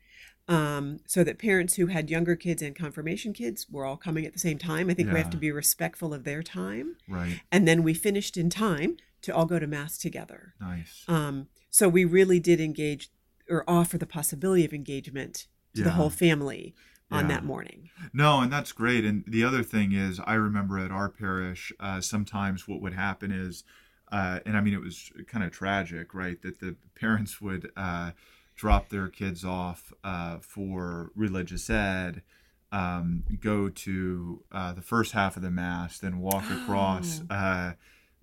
Um, 0.49 0.99
so 1.07 1.23
that 1.23 1.39
parents 1.39 1.75
who 1.75 1.87
had 1.87 2.09
younger 2.09 2.35
kids 2.35 2.61
and 2.61 2.75
confirmation 2.75 3.31
kids 3.31 3.65
were 3.71 3.85
all 3.85 3.95
coming 3.95 4.25
at 4.25 4.33
the 4.33 4.39
same 4.39 4.57
time. 4.57 4.89
I 4.89 4.93
think 4.93 5.09
we 5.09 5.17
have 5.17 5.29
to 5.29 5.37
be 5.37 5.51
respectful 5.53 6.13
of 6.13 6.25
their 6.25 6.43
time. 6.43 6.97
right 7.07 7.39
And 7.49 7.65
then 7.65 7.81
we 7.81 7.93
finished 7.93 8.35
in 8.35 8.49
time 8.49 8.97
to 9.21 9.33
all 9.33 9.45
go 9.45 9.57
to 9.57 9.67
Mass 9.67 9.97
together. 9.97 10.53
nice 10.59 11.05
Um, 11.07 11.47
so 11.69 11.87
we 11.87 12.03
really 12.03 12.41
did 12.41 12.59
engage 12.59 13.09
or 13.49 13.63
offer 13.69 13.97
the 13.97 14.05
possibility 14.05 14.65
of 14.65 14.73
engagement 14.73 15.47
to 15.75 15.83
the 15.83 15.91
whole 15.91 16.09
family 16.09 16.75
on 17.09 17.23
Yeah. 17.29 17.35
that 17.35 17.45
morning. 17.45 17.89
No, 18.11 18.41
and 18.41 18.51
that's 18.51 18.73
great. 18.73 19.05
And 19.05 19.23
the 19.25 19.45
other 19.45 19.63
thing 19.63 19.93
is, 19.93 20.19
I 20.25 20.33
remember 20.33 20.77
at 20.77 20.91
our 20.91 21.07
parish, 21.09 21.71
uh, 21.79 22.01
sometimes 22.01 22.67
what 22.67 22.81
would 22.81 22.93
happen 22.95 23.31
is, 23.31 23.63
uh, 24.13 24.39
and 24.45 24.55
I 24.55 24.61
mean, 24.61 24.73
it 24.75 24.81
was 24.81 25.11
kind 25.27 25.43
of 25.43 25.51
tragic, 25.51 26.13
right? 26.13 26.39
That 26.43 26.59
the 26.59 26.75
parents 26.95 27.41
would 27.41 27.71
uh, 27.75 28.11
drop 28.55 28.89
their 28.89 29.07
kids 29.09 29.43
off 29.43 29.91
uh, 30.03 30.37
for 30.39 31.11
religious 31.15 31.69
ed, 31.69 32.21
um, 32.71 33.23
go 33.41 33.69
to 33.69 34.43
uh, 34.51 34.73
the 34.73 34.81
first 34.81 35.11
half 35.13 35.35
of 35.35 35.41
the 35.41 35.51
mass, 35.51 35.97
then 35.99 36.19
walk 36.19 36.45
across. 36.49 37.21
Oh. 37.29 37.33
Uh, 37.35 37.73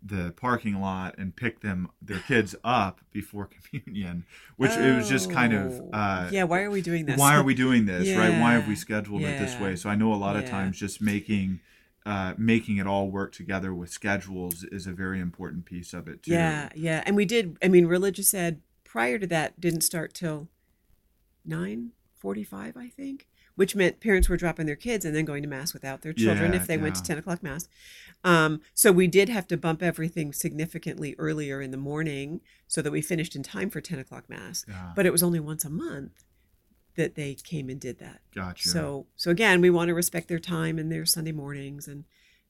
the 0.03 0.33
parking 0.35 0.81
lot 0.81 1.15
and 1.19 1.37
pick 1.37 1.61
them 1.61 1.87
their 2.01 2.21
kids 2.21 2.55
up 2.65 3.03
before 3.13 3.47
communion 3.71 4.25
which 4.57 4.71
it 4.71 4.97
was 4.97 5.07
just 5.11 5.31
kind 5.31 5.53
of 5.53 5.79
Oh. 5.79 5.91
uh 5.93 6.29
yeah, 6.33 6.45
why 6.45 6.63
are 6.63 6.71
we 6.71 6.81
doing 6.81 7.05
this? 7.05 7.19
why 7.19 7.37
are 7.37 7.43
we 7.43 7.53
doing 7.55 7.85
this 7.85 8.09
right 8.17 8.41
why 8.41 8.55
have 8.55 8.67
we 8.67 8.73
Yeah, 8.77 8.81
scheduled 8.81 9.21
it 9.21 9.39
this 9.39 9.61
way 9.61 9.77
so 9.77 9.91
i 9.91 9.95
know 9.97 10.15
a 10.15 10.17
lot 10.17 10.37
of 10.37 10.47
times 10.49 10.79
just 10.79 11.03
making 11.03 11.61
uh, 12.11 12.35
making 12.37 12.76
it 12.79 12.88
all 12.88 13.09
work 13.09 13.33
together 13.33 13.73
with 13.73 13.88
schedules 13.88 14.64
is 14.64 14.85
a 14.85 14.93
very 14.93 15.21
important 15.21 15.64
piece 15.64 15.95
of 15.95 16.09
it 16.09 16.25
too 16.25 16.33
Yeah, 16.33 16.69
yeah. 16.75 17.05
And 17.07 17.14
we 17.14 17.25
did 17.25 17.57
I 17.62 17.69
mean 17.69 17.87
religious 17.87 18.35
ed 18.35 18.62
prior 18.83 19.17
to 19.17 19.29
that 19.29 19.61
didn't 19.61 19.83
start 19.83 20.12
till 20.12 20.49
9:45 21.49 22.76
I 22.76 22.88
think, 22.88 23.29
which 23.55 23.76
meant 23.76 24.00
parents 24.00 24.29
were 24.29 24.37
dropping 24.37 24.67
their 24.67 24.75
kids 24.75 25.05
and 25.05 25.14
then 25.14 25.25
going 25.25 25.45
to 25.45 25.49
mass 25.49 25.73
without 25.73 26.02
their 26.02 26.12
children 26.12 26.52
Yeah, 26.52 26.59
if 26.61 26.67
they 26.67 26.79
went 26.79 26.97
to 26.97 27.02
10 27.05 27.19
o'clock 27.19 27.45
mass. 27.45 27.69
Um, 28.25 28.61
so 28.75 28.90
we 28.90 29.07
did 29.07 29.29
have 29.29 29.47
to 29.47 29.57
bump 29.57 29.81
everything 29.81 30.33
significantly 30.33 31.14
earlier 31.17 31.62
in 31.62 31.71
the 31.71 31.76
morning 31.76 32.40
so 32.67 32.83
that 32.83 32.90
we 32.90 33.02
finished 33.02 33.37
in 33.37 33.45
time 33.45 33.71
for 33.71 33.81
10 33.81 34.00
o'clock 34.00 34.29
mass. 34.29 34.64
yeah 34.67 34.90
But 34.97 35.07
it 35.07 35.12
was 35.12 35.23
only 35.23 35.38
once 35.38 35.64
a 35.64 35.71
month 35.71 36.25
that 36.97 37.15
they 37.15 37.35
came 37.35 37.69
and 37.69 37.81
did 37.81 37.99
that. 37.99 38.21
gotcha 38.35 38.69
So 38.69 39.07
so 39.17 39.31
again, 39.31 39.61
we 39.61 39.71
want 39.71 39.89
to 39.89 39.95
respect 39.95 40.29
their 40.29 40.39
time 40.39 40.79
and 40.79 40.91
their 40.91 41.07
Sunday 41.07 41.33
mornings 41.33 41.89
and 41.89 42.05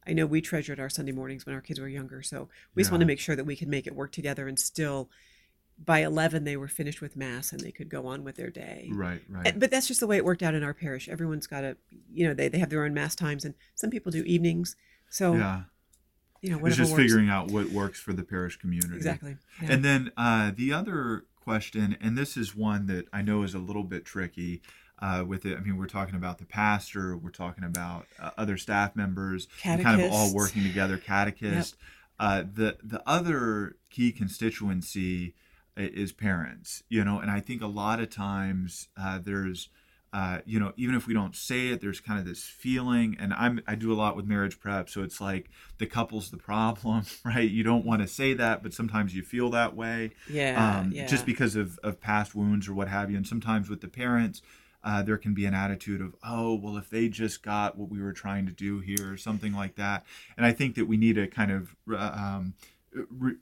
I 0.06 0.12
know 0.14 0.24
we 0.24 0.40
treasured 0.40 0.80
our 0.80 0.88
Sunday 0.88 1.12
mornings 1.12 1.44
when 1.44 1.54
our 1.54 1.60
kids 1.60 1.78
were 1.78 1.88
younger, 1.88 2.22
so 2.22 2.48
we 2.74 2.82
just 2.82 2.90
want 2.90 3.02
to 3.02 3.06
make 3.06 3.20
sure 3.20 3.36
that 3.36 3.44
we 3.44 3.54
can 3.54 3.68
make 3.68 3.86
it 3.86 3.94
work 3.94 4.12
together 4.12 4.48
and 4.48 4.58
still 4.58 5.10
by 5.82 6.00
11 6.00 6.44
they 6.44 6.56
were 6.56 6.68
finished 6.68 7.00
with 7.00 7.16
mass 7.16 7.52
and 7.52 7.60
they 7.60 7.70
could 7.70 7.88
go 7.88 8.06
on 8.06 8.24
with 8.24 8.36
their 8.36 8.50
day. 8.50 8.88
right 8.92 9.22
right 9.28 9.58
But 9.58 9.70
that's 9.70 9.88
just 9.88 10.00
the 10.00 10.06
way 10.06 10.16
it 10.16 10.24
worked 10.24 10.42
out 10.42 10.54
in 10.54 10.62
our 10.62 10.74
parish. 10.74 11.08
Everyone's 11.08 11.46
got 11.46 11.64
a, 11.64 11.76
you 12.12 12.26
know, 12.26 12.34
they, 12.34 12.48
they 12.48 12.58
have 12.58 12.70
their 12.70 12.84
own 12.84 12.94
mass 12.94 13.14
times 13.14 13.44
and 13.44 13.54
some 13.74 13.90
people 13.90 14.12
do 14.12 14.22
evenings. 14.24 14.76
So, 15.08 15.34
yeah 15.34 15.62
you 16.40 16.50
know, 16.50 16.64
it's 16.64 16.76
just 16.76 16.92
works. 16.92 17.02
figuring 17.02 17.28
out 17.28 17.50
what 17.50 17.70
works 17.70 18.00
for 18.00 18.12
the 18.12 18.22
parish 18.22 18.56
community 18.56 18.96
Exactly. 18.96 19.36
Yeah. 19.62 19.72
And 19.72 19.84
then 19.84 20.10
uh, 20.16 20.52
the 20.54 20.72
other 20.72 21.24
question, 21.50 21.96
and 22.00 22.16
this 22.16 22.36
is 22.36 22.54
one 22.54 22.86
that 22.86 23.08
I 23.12 23.22
know 23.22 23.42
is 23.42 23.54
a 23.54 23.58
little 23.58 23.82
bit 23.82 24.04
tricky 24.04 24.62
uh, 25.00 25.24
with 25.26 25.44
it. 25.44 25.56
I 25.56 25.60
mean, 25.60 25.76
we're 25.76 25.86
talking 25.86 26.14
about 26.14 26.38
the 26.38 26.44
pastor, 26.44 27.16
we're 27.16 27.30
talking 27.30 27.64
about 27.64 28.06
uh, 28.20 28.30
other 28.38 28.56
staff 28.56 28.94
members, 28.94 29.48
kind 29.82 30.00
of 30.00 30.12
all 30.12 30.32
working 30.32 30.62
together, 30.62 30.96
catechist. 30.96 31.74
Uh, 32.20 32.44
the 32.54 32.76
the 32.84 33.02
other 33.04 33.76
key 33.88 34.12
constituency 34.12 35.34
is 35.76 36.12
parents, 36.12 36.84
you 36.88 37.02
know, 37.04 37.18
and 37.18 37.30
I 37.30 37.40
think 37.40 37.62
a 37.62 37.66
lot 37.66 37.98
of 38.00 38.10
times 38.10 38.88
uh, 38.96 39.18
there's. 39.22 39.68
Uh, 40.12 40.40
you 40.44 40.58
know, 40.58 40.72
even 40.76 40.96
if 40.96 41.06
we 41.06 41.14
don't 41.14 41.36
say 41.36 41.68
it, 41.68 41.80
there's 41.80 42.00
kind 42.00 42.18
of 42.18 42.26
this 42.26 42.42
feeling, 42.42 43.16
and 43.20 43.32
I'm 43.32 43.60
I 43.68 43.76
do 43.76 43.92
a 43.92 43.94
lot 43.94 44.16
with 44.16 44.26
marriage 44.26 44.58
prep, 44.58 44.88
so 44.88 45.02
it's 45.04 45.20
like 45.20 45.50
the 45.78 45.86
couple's 45.86 46.30
the 46.30 46.36
problem, 46.36 47.04
right? 47.24 47.48
You 47.48 47.62
don't 47.62 47.84
want 47.84 48.02
to 48.02 48.08
say 48.08 48.34
that, 48.34 48.62
but 48.62 48.74
sometimes 48.74 49.14
you 49.14 49.22
feel 49.22 49.50
that 49.50 49.76
way 49.76 50.10
yeah, 50.28 50.80
um, 50.80 50.90
yeah. 50.92 51.06
just 51.06 51.26
because 51.26 51.54
of, 51.54 51.78
of 51.84 52.00
past 52.00 52.34
wounds 52.34 52.68
or 52.68 52.74
what 52.74 52.88
have 52.88 53.10
you. 53.10 53.16
And 53.16 53.26
sometimes 53.26 53.70
with 53.70 53.80
the 53.82 53.88
parents, 53.88 54.42
uh, 54.82 55.02
there 55.02 55.18
can 55.18 55.34
be 55.34 55.44
an 55.44 55.54
attitude 55.54 56.00
of, 56.00 56.14
oh, 56.24 56.54
well, 56.54 56.76
if 56.76 56.90
they 56.90 57.08
just 57.08 57.42
got 57.42 57.76
what 57.76 57.90
we 57.90 58.00
were 58.00 58.12
trying 58.12 58.46
to 58.46 58.52
do 58.52 58.80
here 58.80 59.12
or 59.12 59.16
something 59.16 59.52
like 59.52 59.76
that. 59.76 60.04
And 60.36 60.46
I 60.46 60.52
think 60.52 60.74
that 60.76 60.86
we 60.86 60.96
need 60.96 61.16
to 61.16 61.26
kind 61.26 61.52
of, 61.52 61.76
uh, 61.92 61.96
um, 61.96 62.54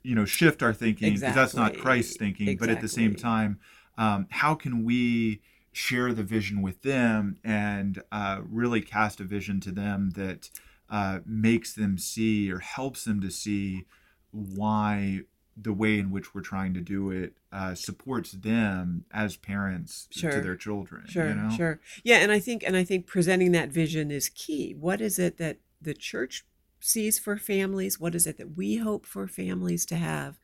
you 0.03 0.15
know, 0.15 0.25
shift 0.25 0.61
our 0.61 0.73
thinking 0.73 1.15
because 1.15 1.33
that's 1.33 1.55
not 1.55 1.69
Exactly. 1.69 1.81
Christ's 1.81 2.17
thinking. 2.17 2.57
But 2.57 2.69
at 2.69 2.81
the 2.81 2.87
same 2.87 3.15
time, 3.15 3.59
um, 3.97 4.27
how 4.29 4.53
can 4.53 4.83
we 4.83 5.41
share 5.71 6.13
the 6.13 6.23
vision 6.23 6.61
with 6.61 6.81
them 6.81 7.37
and 7.43 8.01
uh, 8.11 8.41
really 8.49 8.81
cast 8.81 9.19
a 9.19 9.23
vision 9.23 9.59
to 9.61 9.71
them 9.71 10.11
that 10.15 10.49
uh, 10.89 11.19
makes 11.25 11.73
them 11.73 11.97
see 11.97 12.51
or 12.51 12.59
helps 12.59 13.03
them 13.03 13.21
to 13.21 13.29
see 13.29 13.85
why 14.31 15.21
the 15.61 15.73
way 15.73 15.99
in 15.99 16.09
which 16.09 16.33
we're 16.33 16.41
trying 16.41 16.73
to 16.73 16.81
do 16.81 17.11
it 17.11 17.33
uh, 17.51 17.75
supports 17.75 18.31
them 18.31 19.05
as 19.11 19.35
parents 19.35 20.07
to 20.11 20.41
their 20.41 20.55
children. 20.55 21.05
Sure, 21.07 21.27
you 21.27 21.35
know? 21.35 21.49
sure. 21.49 21.79
Yeah, 22.03 22.17
and 22.17 22.31
I 22.31 22.39
think 22.39 22.63
and 22.65 22.77
I 22.77 22.83
think 22.83 23.05
presenting 23.05 23.51
that 23.51 23.69
vision 23.69 24.09
is 24.09 24.29
key. 24.29 24.75
What 24.79 25.01
is 25.01 25.19
it 25.19 25.37
that 25.37 25.57
the 25.81 25.93
church 25.93 26.45
sees 26.79 27.19
for 27.19 27.37
families? 27.37 27.99
What 27.99 28.15
is 28.15 28.25
it 28.27 28.37
that 28.37 28.55
we 28.55 28.77
hope 28.77 29.05
for 29.05 29.27
families 29.27 29.85
to 29.87 29.95
have? 29.95 30.39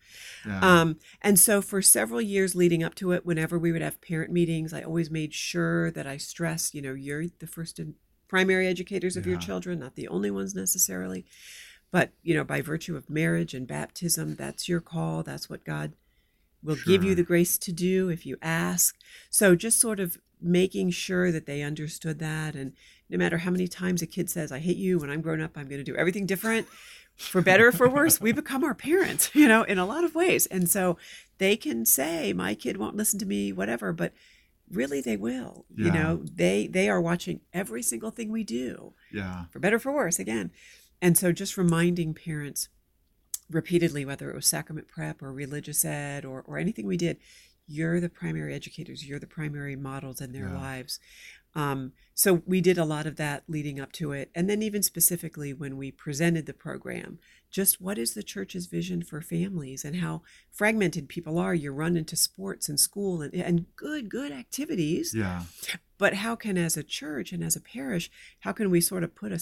Yeah. 0.46 0.60
Um, 0.62 1.00
and 1.22 1.40
so 1.40 1.62
for 1.62 1.82
several 1.82 2.22
years 2.22 2.56
leading 2.56 2.84
up 2.84 2.96
to 2.96 3.12
it, 3.12 3.26
whenever 3.26 3.58
we 3.58 3.72
would 3.72 3.82
have 3.82 4.02
parent 4.02 4.32
meetings, 4.32 4.74
I 4.74 4.82
always 4.82 5.10
made 5.10 5.34
sure 5.34 5.92
that 5.92 6.08
I 6.08 6.18
stressed, 6.18 6.74
you 6.74 6.82
know, 6.82 6.94
you're 6.94 7.26
the 7.40 7.48
first 7.48 7.80
and 7.80 7.96
primary 8.28 8.68
educators 8.68 9.16
of 9.16 9.26
your 9.26 9.38
children, 9.38 9.80
not 9.80 9.96
the 9.96 10.08
only 10.08 10.32
ones 10.32 10.56
necessarily. 10.56 11.26
But, 11.92 12.12
you 12.24 12.34
know, 12.34 12.44
by 12.44 12.62
virtue 12.62 12.98
of 12.98 13.10
marriage 13.10 13.54
and 13.54 13.68
baptism, 13.68 14.36
that's 14.36 14.68
your 14.68 14.82
call. 14.82 15.24
That's 15.24 15.50
what 15.50 15.64
God 15.64 15.94
will 16.62 16.78
give 16.86 17.04
you 17.04 17.16
the 17.16 17.24
grace 17.24 17.58
to 17.60 17.72
do 17.72 18.10
if 18.10 18.26
you 18.26 18.38
ask. 18.42 18.98
So 19.30 19.56
just 19.56 19.80
sort 19.80 20.00
of 20.00 20.18
making 20.42 20.90
sure 20.90 21.32
that 21.32 21.46
they 21.46 21.62
understood 21.62 22.20
that. 22.20 22.56
And 22.56 22.74
no 23.10 23.18
matter 23.18 23.38
how 23.40 23.52
many 23.52 23.68
times 23.68 24.02
a 24.02 24.08
kid 24.08 24.30
says, 24.30 24.52
I 24.52 24.60
hate 24.60 24.78
you, 24.78 25.00
when 25.00 25.10
I'm 25.10 25.22
grown 25.22 25.42
up, 25.42 25.52
I'm 25.56 25.68
going 25.68 25.84
to 25.84 25.92
do 25.92 25.96
everything 25.96 26.26
different, 26.26 26.68
for 27.16 27.42
better 27.42 27.68
or 27.68 27.72
for 27.72 27.88
worse, 27.88 28.20
we 28.20 28.32
become 28.32 28.64
our 28.64 28.74
parents, 28.76 29.30
you 29.36 29.48
know, 29.48 29.64
in 29.64 29.78
a 29.78 29.86
lot 29.86 30.04
of 30.04 30.16
ways. 30.16 30.46
And 30.48 30.70
so 30.70 30.98
they 31.38 31.56
can 31.56 31.86
say, 31.86 32.34
my 32.34 32.56
kid 32.56 32.78
won't 32.78 32.96
listen 32.96 33.20
to 33.20 33.26
me, 33.26 33.52
whatever, 33.54 33.94
but 33.94 34.14
really 34.72 35.00
they 35.00 35.16
will. 35.16 35.66
You 35.76 35.92
know, 35.92 36.22
they 36.24 36.66
they 36.68 36.90
are 36.90 37.00
watching 37.00 37.42
every 37.54 37.84
single 37.84 38.10
thing 38.10 38.32
we 38.32 38.44
do 38.44 38.94
yeah. 39.14 39.46
for 39.52 39.60
better 39.60 39.76
or 39.76 39.80
for 39.80 39.92
worse 39.92 40.18
again 40.20 40.52
and 41.02 41.18
so 41.18 41.32
just 41.32 41.58
reminding 41.58 42.14
parents 42.14 42.70
repeatedly 43.50 44.06
whether 44.06 44.30
it 44.30 44.36
was 44.36 44.48
sacrament 44.48 44.88
prep 44.88 45.22
or 45.22 45.32
religious 45.32 45.86
ed 45.86 46.26
or, 46.26 46.44
or 46.48 46.58
anything 46.58 46.88
we 46.88 46.98
did 46.98 47.18
you're 47.68 48.00
the 48.00 48.10
primary 48.10 48.54
educators 48.56 49.06
you're 49.08 49.20
the 49.20 49.28
primary 49.28 49.76
models 49.76 50.20
in 50.22 50.32
their 50.32 50.48
Yeah. 50.48 50.58
lives 50.60 51.00
Um, 51.56 51.94
so 52.14 52.42
we 52.46 52.62
did 52.62 52.78
a 52.78 52.86
lot 52.86 53.06
of 53.06 53.16
that 53.18 53.44
leading 53.48 53.80
up 53.80 53.92
to 53.94 54.12
it. 54.12 54.30
And 54.36 54.50
then, 54.50 54.62
even 54.62 54.84
specifically 54.84 55.54
when 55.54 55.78
we 55.78 55.92
presented 55.92 56.46
the 56.46 56.54
program, 56.54 57.20
just 57.50 57.80
what 57.82 57.98
is 57.98 58.14
the 58.14 58.24
church's 58.24 58.68
vision 58.68 59.02
for 59.02 59.22
families 59.22 59.86
and 59.86 59.98
how 59.98 60.22
fragmented 60.52 61.08
people 61.08 61.38
are? 61.40 61.54
You 61.56 61.72
run 61.72 61.96
into 61.98 62.16
sports 62.16 62.68
and 62.70 62.80
school 62.80 63.22
and, 63.22 63.34
and 63.34 63.66
good, 63.76 64.10
good 64.10 64.32
activities. 64.32 65.14
Yeah. 65.16 65.44
But 65.98 66.16
how 66.16 66.36
can, 66.36 66.58
as 66.58 66.76
a 66.76 66.84
church 66.84 67.32
and 67.32 67.44
as 67.44 67.56
a 67.56 67.62
parish, 67.62 68.12
how 68.42 68.52
can 68.52 68.70
we 68.70 68.82
sort 68.82 69.04
of 69.04 69.16
put 69.16 69.32
a, 69.32 69.40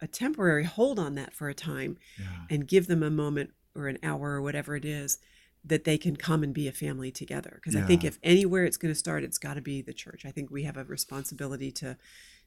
a 0.00 0.06
temporary 0.06 0.64
hold 0.64 0.98
on 1.00 1.14
that 1.16 1.34
for 1.34 1.48
a 1.48 1.54
time 1.54 1.98
Yeah. 2.18 2.26
and 2.50 2.68
give 2.68 2.86
them 2.86 3.02
a 3.02 3.10
moment 3.10 3.50
or 3.74 3.88
an 3.88 3.98
hour 4.02 4.32
or 4.32 4.42
whatever 4.42 4.76
it 4.76 4.84
is 4.84 5.18
that 5.64 5.84
they 5.84 5.96
can 5.96 6.16
come 6.16 6.42
and 6.42 6.52
be 6.52 6.66
a 6.66 6.72
family 6.72 7.10
together 7.10 7.52
because 7.56 7.76
i 7.76 7.82
think 7.82 8.04
if 8.04 8.18
anywhere 8.22 8.64
it's 8.64 8.76
going 8.76 8.92
to 8.92 8.98
start 8.98 9.22
it's 9.22 9.38
got 9.38 9.54
to 9.54 9.60
be 9.60 9.80
the 9.80 9.92
church. 9.92 10.24
I 10.24 10.30
think 10.30 10.50
we 10.50 10.64
have 10.64 10.76
a 10.76 10.84
responsibility 10.84 11.70
to 11.72 11.96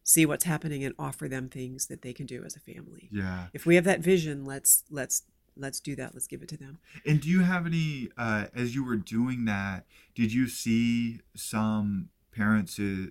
see 0.03 0.25
what's 0.25 0.43
happening 0.43 0.83
and 0.83 0.93
offer 0.99 1.27
them 1.27 1.49
things 1.49 1.87
that 1.87 2.01
they 2.01 2.13
can 2.13 2.25
do 2.25 2.43
as 2.43 2.55
a 2.55 2.59
family. 2.59 3.09
Yeah. 3.11 3.47
if 3.53 3.65
we 3.65 3.75
have 3.75 3.85
that 3.85 4.01
vision 4.01 4.45
let's 4.45 4.83
let's 4.89 5.23
let's 5.57 5.79
do 5.79 5.95
that. 5.95 6.13
Let's 6.13 6.27
give 6.27 6.41
it 6.41 6.49
to 6.49 6.57
them. 6.57 6.79
And 7.05 7.21
do 7.21 7.29
you 7.29 7.41
have 7.41 7.65
any, 7.65 8.09
uh, 8.17 8.45
as 8.53 8.75
you 8.75 8.83
were 8.83 8.97
doing 8.97 9.45
that, 9.45 9.85
did 10.13 10.33
you 10.33 10.47
see 10.47 11.21
some 11.35 12.09
parents, 12.31 12.79
uh, 12.79 13.07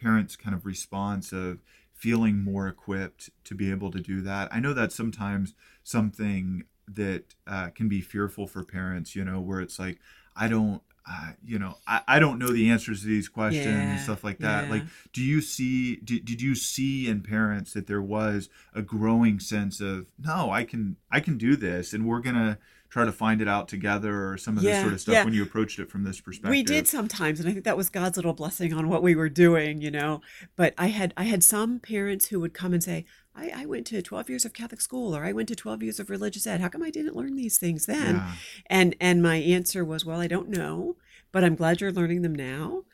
parents 0.00 0.36
kind 0.36 0.54
of 0.54 0.66
response 0.66 1.32
of 1.32 1.60
feeling 1.92 2.42
more 2.42 2.68
equipped 2.68 3.30
to 3.44 3.54
be 3.54 3.70
able 3.70 3.90
to 3.90 4.00
do 4.00 4.20
that? 4.22 4.52
I 4.52 4.60
know 4.60 4.74
that 4.74 4.92
sometimes 4.92 5.54
something 5.82 6.64
that 6.88 7.24
uh, 7.46 7.68
can 7.68 7.88
be 7.88 8.00
fearful 8.00 8.46
for 8.46 8.64
parents, 8.64 9.14
you 9.16 9.24
know, 9.24 9.40
where 9.40 9.60
it's 9.60 9.78
like, 9.78 9.98
I 10.36 10.48
don't, 10.48 10.82
uh, 11.08 11.32
you 11.44 11.58
know, 11.58 11.76
I, 11.86 12.00
I 12.08 12.18
don't 12.18 12.38
know 12.38 12.48
the 12.48 12.70
answers 12.70 13.02
to 13.02 13.06
these 13.06 13.28
questions 13.28 13.66
and 13.66 14.00
stuff 14.00 14.24
like 14.24 14.38
that. 14.38 14.64
yeah. 14.64 14.70
Like, 14.70 14.82
do 15.12 15.22
you 15.22 15.40
see, 15.40 15.96
did, 15.96 16.24
did 16.24 16.40
you 16.40 16.54
see 16.54 17.08
in 17.08 17.20
parents 17.20 17.72
that 17.74 17.86
there 17.86 18.02
was 18.02 18.48
a 18.74 18.82
growing 18.82 19.38
sense 19.38 19.80
of, 19.80 20.06
no, 20.18 20.50
I 20.50 20.64
can, 20.64 20.96
I 21.10 21.20
can 21.20 21.36
do 21.36 21.56
this 21.56 21.92
and 21.92 22.06
we're 22.06 22.20
going 22.20 22.36
to 22.36 22.58
try 22.94 23.04
to 23.04 23.10
find 23.10 23.42
it 23.42 23.48
out 23.48 23.66
together 23.66 24.28
or 24.28 24.38
some 24.38 24.56
of 24.56 24.62
this 24.62 24.80
sort 24.80 24.92
of 24.92 25.00
stuff 25.00 25.12
yeah. 25.14 25.24
when 25.24 25.34
you 25.34 25.42
approached 25.42 25.80
it 25.80 25.90
from 25.90 26.04
this 26.04 26.20
perspective? 26.20 26.48
we 26.50 26.62
did 26.62 26.86
sometimes 26.86 27.40
and 27.40 27.48
i 27.48 27.52
think 27.52 27.64
that 27.64 27.76
was 27.76 27.88
god's 27.88 28.16
little 28.16 28.32
blessing 28.32 28.72
on 28.72 28.88
what 28.88 29.02
we 29.02 29.16
were 29.16 29.28
doing 29.28 29.82
you 29.82 29.90
know 29.90 30.20
but 30.54 30.72
i 30.78 30.86
had 30.86 31.12
i 31.16 31.24
had 31.24 31.42
some 31.42 31.80
parents 31.80 32.26
who 32.26 32.38
would 32.38 32.54
come 32.54 32.72
and 32.72 32.84
say 32.84 33.04
I, 33.34 33.50
I 33.62 33.66
went 33.66 33.84
to 33.88 34.00
12 34.00 34.28
years 34.30 34.44
of 34.44 34.52
catholic 34.52 34.80
school 34.80 35.16
or 35.16 35.24
i 35.24 35.32
went 35.32 35.48
to 35.48 35.56
12 35.56 35.82
years 35.82 35.98
of 35.98 36.08
religious 36.08 36.46
ed 36.46 36.60
how 36.60 36.68
come 36.68 36.84
i 36.84 36.90
didn't 36.90 37.16
learn 37.16 37.34
these 37.34 37.58
things 37.58 37.86
then 37.86 38.14
Yeah. 38.14 38.32
and 38.68 38.94
and 39.00 39.20
my 39.20 39.36
answer 39.38 39.84
was 39.84 40.04
well 40.04 40.20
i 40.20 40.28
don't 40.28 40.48
know 40.48 40.94
but 41.32 41.42
i'm 41.42 41.56
glad 41.56 41.80
you're 41.80 41.90
learning 41.90 42.22
them 42.22 42.36
now 42.36 42.84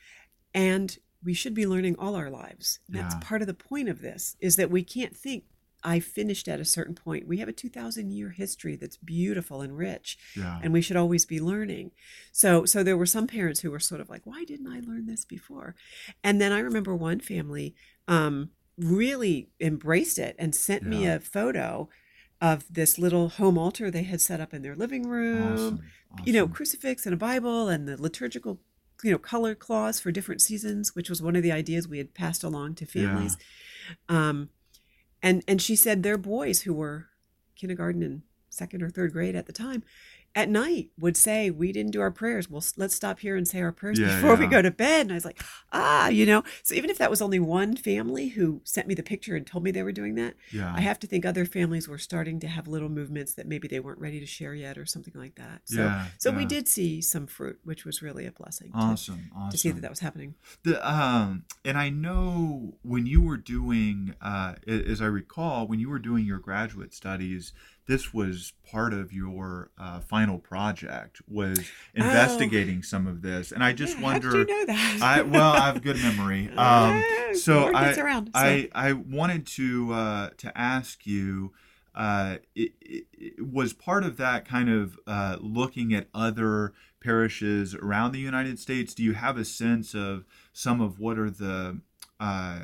and 0.54 0.96
we 1.22 1.34
should 1.34 1.52
be 1.52 1.66
learning 1.66 1.96
all 1.98 2.14
our 2.16 2.30
lives 2.30 2.78
that's 2.88 3.14
Yeah. 3.16 3.20
part 3.22 3.42
of 3.42 3.48
the 3.48 3.52
point 3.54 3.90
of 3.90 4.00
this 4.00 4.34
is 4.40 4.56
that 4.56 4.70
we 4.70 4.82
can't 4.82 5.14
think 5.14 5.44
i 5.82 5.98
finished 6.00 6.48
at 6.48 6.60
a 6.60 6.64
certain 6.64 6.94
point 6.94 7.26
we 7.26 7.38
have 7.38 7.48
a 7.48 7.52
2000 7.52 8.10
year 8.10 8.30
history 8.30 8.76
that's 8.76 8.96
beautiful 8.96 9.60
and 9.62 9.76
rich 9.76 10.18
Yeah. 10.36 10.58
and 10.62 10.72
we 10.72 10.80
should 10.82 10.96
always 10.96 11.24
be 11.26 11.40
learning 11.40 11.90
so 12.32 12.64
so 12.64 12.82
there 12.82 12.96
were 12.96 13.06
some 13.06 13.26
parents 13.26 13.60
who 13.60 13.70
were 13.70 13.80
sort 13.80 14.00
of 14.00 14.08
like 14.10 14.22
why 14.24 14.44
didn't 14.44 14.66
i 14.68 14.80
learn 14.80 15.06
this 15.06 15.24
before 15.24 15.74
and 16.22 16.40
then 16.40 16.52
i 16.52 16.60
remember 16.60 16.94
one 16.94 17.20
family 17.20 17.74
um 18.08 18.50
really 18.78 19.50
embraced 19.60 20.18
it 20.18 20.34
and 20.38 20.54
sent 20.54 20.86
me 20.86 21.06
a 21.06 21.20
photo 21.20 21.88
of 22.40 22.64
this 22.72 22.98
little 22.98 23.28
home 23.28 23.58
altar 23.58 23.90
they 23.90 24.04
had 24.04 24.20
set 24.20 24.40
up 24.40 24.54
in 24.54 24.62
their 24.62 24.74
living 24.76 25.06
room 25.06 25.74
Awesome. 26.12 26.24
you 26.24 26.32
know 26.32 26.46
crucifix 26.48 27.04
and 27.06 27.12
a 27.14 27.18
bible 27.18 27.68
and 27.68 27.86
the 27.86 28.00
liturgical 28.00 28.58
you 29.02 29.10
know 29.10 29.18
color 29.18 29.54
cloths 29.54 30.00
for 30.00 30.10
different 30.12 30.40
seasons 30.40 30.94
which 30.94 31.08
was 31.10 31.20
one 31.22 31.36
of 31.36 31.42
the 31.42 31.52
ideas 31.52 31.88
we 31.88 31.98
had 31.98 32.14
passed 32.14 32.42
along 32.44 32.74
to 32.76 32.86
Yeah. 32.94 33.06
families 33.06 33.36
um 34.08 34.48
and 35.22 35.42
and 35.46 35.60
she 35.60 35.76
said 35.76 36.02
their 36.02 36.18
boys 36.18 36.62
who 36.62 36.74
were 36.74 37.08
kindergarten 37.56 38.02
and 38.02 38.22
second 38.48 38.82
or 38.82 38.90
third 38.90 39.12
grade 39.12 39.36
at 39.36 39.46
the 39.46 39.52
time 39.52 39.82
at 40.34 40.48
night 40.48 40.90
would 40.98 41.16
say 41.16 41.50
we 41.50 41.72
didn't 41.72 41.90
do 41.90 42.00
our 42.00 42.10
prayers 42.10 42.48
well 42.48 42.62
let's 42.76 42.94
stop 42.94 43.18
here 43.20 43.36
and 43.36 43.48
say 43.48 43.60
our 43.60 43.72
prayers 43.72 43.98
Yeah, 43.98 44.14
before 44.14 44.36
we 44.36 44.46
go 44.46 44.62
to 44.62 44.70
bed 44.70 45.02
and 45.02 45.12
i 45.12 45.14
was 45.14 45.24
like 45.24 45.42
ah 45.72 46.08
you 46.08 46.24
know 46.24 46.44
so 46.62 46.74
even 46.74 46.88
if 46.88 46.98
that 46.98 47.10
was 47.10 47.20
only 47.20 47.38
one 47.38 47.76
family 47.76 48.28
who 48.28 48.60
sent 48.64 48.86
me 48.86 48.94
the 48.94 49.02
picture 49.02 49.34
and 49.34 49.46
told 49.46 49.64
me 49.64 49.70
they 49.70 49.82
were 49.82 49.92
doing 49.92 50.14
that 50.14 50.34
yeah. 50.52 50.72
i 50.74 50.80
have 50.80 50.98
to 51.00 51.06
think 51.06 51.24
other 51.26 51.44
families 51.44 51.88
were 51.88 51.98
starting 51.98 52.38
to 52.40 52.46
have 52.46 52.68
little 52.68 52.88
movements 52.88 53.34
that 53.34 53.46
maybe 53.46 53.66
they 53.66 53.80
weren't 53.80 53.98
ready 53.98 54.20
to 54.20 54.26
share 54.26 54.54
yet 54.54 54.78
or 54.78 54.86
something 54.86 55.14
like 55.16 55.34
that 55.34 55.62
so 55.64 55.82
yeah. 55.82 56.06
so 56.18 56.30
we 56.30 56.44
did 56.44 56.68
see 56.68 57.00
some 57.00 57.26
fruit 57.26 57.58
which 57.64 57.84
was 57.84 58.00
really 58.02 58.26
a 58.26 58.32
blessing 58.32 58.70
to, 58.70 58.78
Awesome. 58.78 59.30
Awesome. 59.36 59.50
to 59.50 59.58
see 59.58 59.70
that 59.70 59.80
that 59.80 59.90
was 59.90 60.00
happening 60.00 60.34
The 60.62 60.80
um, 60.88 61.44
and 61.64 61.76
I 61.76 61.90
know 61.90 62.74
when 62.82 63.06
you 63.06 63.22
were 63.22 63.36
doing, 63.36 64.14
uh, 64.20 64.54
as 64.66 65.00
I 65.00 65.06
recall, 65.06 65.66
when 65.66 65.80
you 65.80 65.88
were 65.88 65.98
doing 65.98 66.24
your 66.24 66.38
graduate 66.38 66.94
studies, 66.94 67.52
this 67.90 68.14
was 68.14 68.52
part 68.70 68.94
of 68.94 69.12
your 69.12 69.70
uh, 69.76 69.98
final 69.98 70.38
project 70.38 71.20
was 71.26 71.58
investigating 71.92 72.84
some 72.84 73.08
of 73.08 73.20
this, 73.20 73.50
and 73.50 73.64
I 73.64 73.72
just 73.72 73.96
Yeah, 73.98 74.04
wonder. 74.04 74.38
you 74.38 74.46
know 74.46 74.64
that 74.66 74.98
I 75.02 75.22
well, 75.22 75.52
I 75.52 75.66
have 75.66 75.82
good 75.82 75.96
memory. 76.02 76.48
Um, 76.56 77.02
so 77.34 77.74
I, 77.74 77.92
around, 77.94 78.26
so. 78.28 78.32
I 78.40 78.68
I 78.72 78.92
wanted 78.92 79.44
to 79.58 79.92
uh, 79.92 80.30
to 80.38 80.56
ask 80.56 81.04
you. 81.04 81.52
Uh, 81.92 82.36
it, 82.54 82.70
it, 82.80 83.06
it 83.18 83.52
was 83.52 83.72
part 83.72 84.04
of 84.04 84.16
that 84.16 84.46
kind 84.46 84.70
of 84.70 84.96
uh, 85.08 85.36
looking 85.40 85.92
at 85.92 86.06
other 86.14 86.72
parishes 87.02 87.74
around 87.74 88.12
the 88.12 88.20
United 88.20 88.60
States. 88.60 88.94
Do 88.94 89.02
you 89.02 89.14
have 89.14 89.36
a 89.36 89.44
sense 89.44 89.92
of 89.92 90.24
some 90.52 90.80
of 90.80 91.00
what 91.00 91.18
are 91.18 91.30
the 91.30 91.80
uh, 92.20 92.60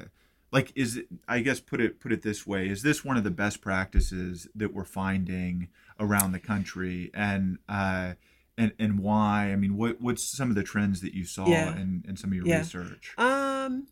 like? 0.52 0.72
Is 0.74 0.96
it? 0.96 1.06
I 1.28 1.40
guess 1.40 1.60
put 1.60 1.80
it 1.80 2.00
put 2.00 2.12
it 2.12 2.22
this 2.22 2.46
way: 2.46 2.68
Is 2.68 2.82
this 2.82 3.04
one 3.04 3.16
of 3.16 3.24
the 3.24 3.30
best 3.30 3.60
practices 3.60 4.48
that 4.54 4.72
we're 4.72 4.84
finding 4.84 5.68
around 5.98 6.32
the 6.32 6.38
country, 6.38 7.10
and 7.14 7.58
uh, 7.68 8.12
and 8.58 8.72
and 8.78 8.98
why? 9.00 9.52
I 9.52 9.56
mean, 9.56 9.76
what 9.76 10.00
what's 10.00 10.24
some 10.24 10.50
of 10.50 10.56
the 10.56 10.62
trends 10.62 11.00
that 11.00 11.14
you 11.14 11.24
saw 11.24 11.48
Yeah. 11.48 11.76
in, 11.76 12.04
in 12.08 12.16
some 12.16 12.30
of 12.30 12.36
your 12.36 12.46
Yeah. 12.46 12.58
research? 12.58 13.12
Um, 13.18 13.88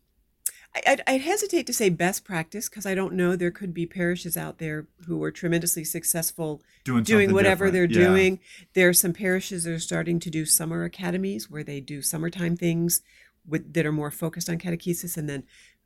I, 0.75 0.81
I'd, 0.87 1.01
I'd 1.07 1.21
hesitate 1.21 1.65
to 1.67 1.73
say 1.73 1.87
best 1.89 2.25
practice 2.25 2.67
because 2.67 2.85
I 2.85 2.95
don't 2.95 3.13
know. 3.13 3.35
There 3.35 3.51
could 3.51 3.73
be 3.73 3.85
parishes 3.85 4.35
out 4.35 4.57
there 4.57 4.87
who 5.07 5.23
are 5.23 5.31
tremendously 5.31 5.83
successful 5.85 6.61
doing 6.83 7.03
doing 7.03 7.33
whatever 7.33 7.71
they're. 7.71 7.85
Yeah. 7.85 8.07
doing. 8.07 8.39
There 8.73 8.89
are 8.89 8.93
some 8.93 9.13
parishes 9.13 9.63
that 9.63 9.71
are 9.71 9.79
starting 9.79 10.19
to 10.19 10.29
do 10.29 10.45
summer 10.45 10.83
academies 10.83 11.49
where 11.49 11.63
they 11.63 11.79
do 11.79 12.01
summertime 12.01 12.57
things 12.57 13.01
with, 13.47 13.73
that 13.73 13.85
are 13.85 13.91
more 13.93 14.11
focused 14.11 14.49
on 14.49 14.57
catechesis 14.57 15.15
and 15.17 15.29
then 15.29 15.43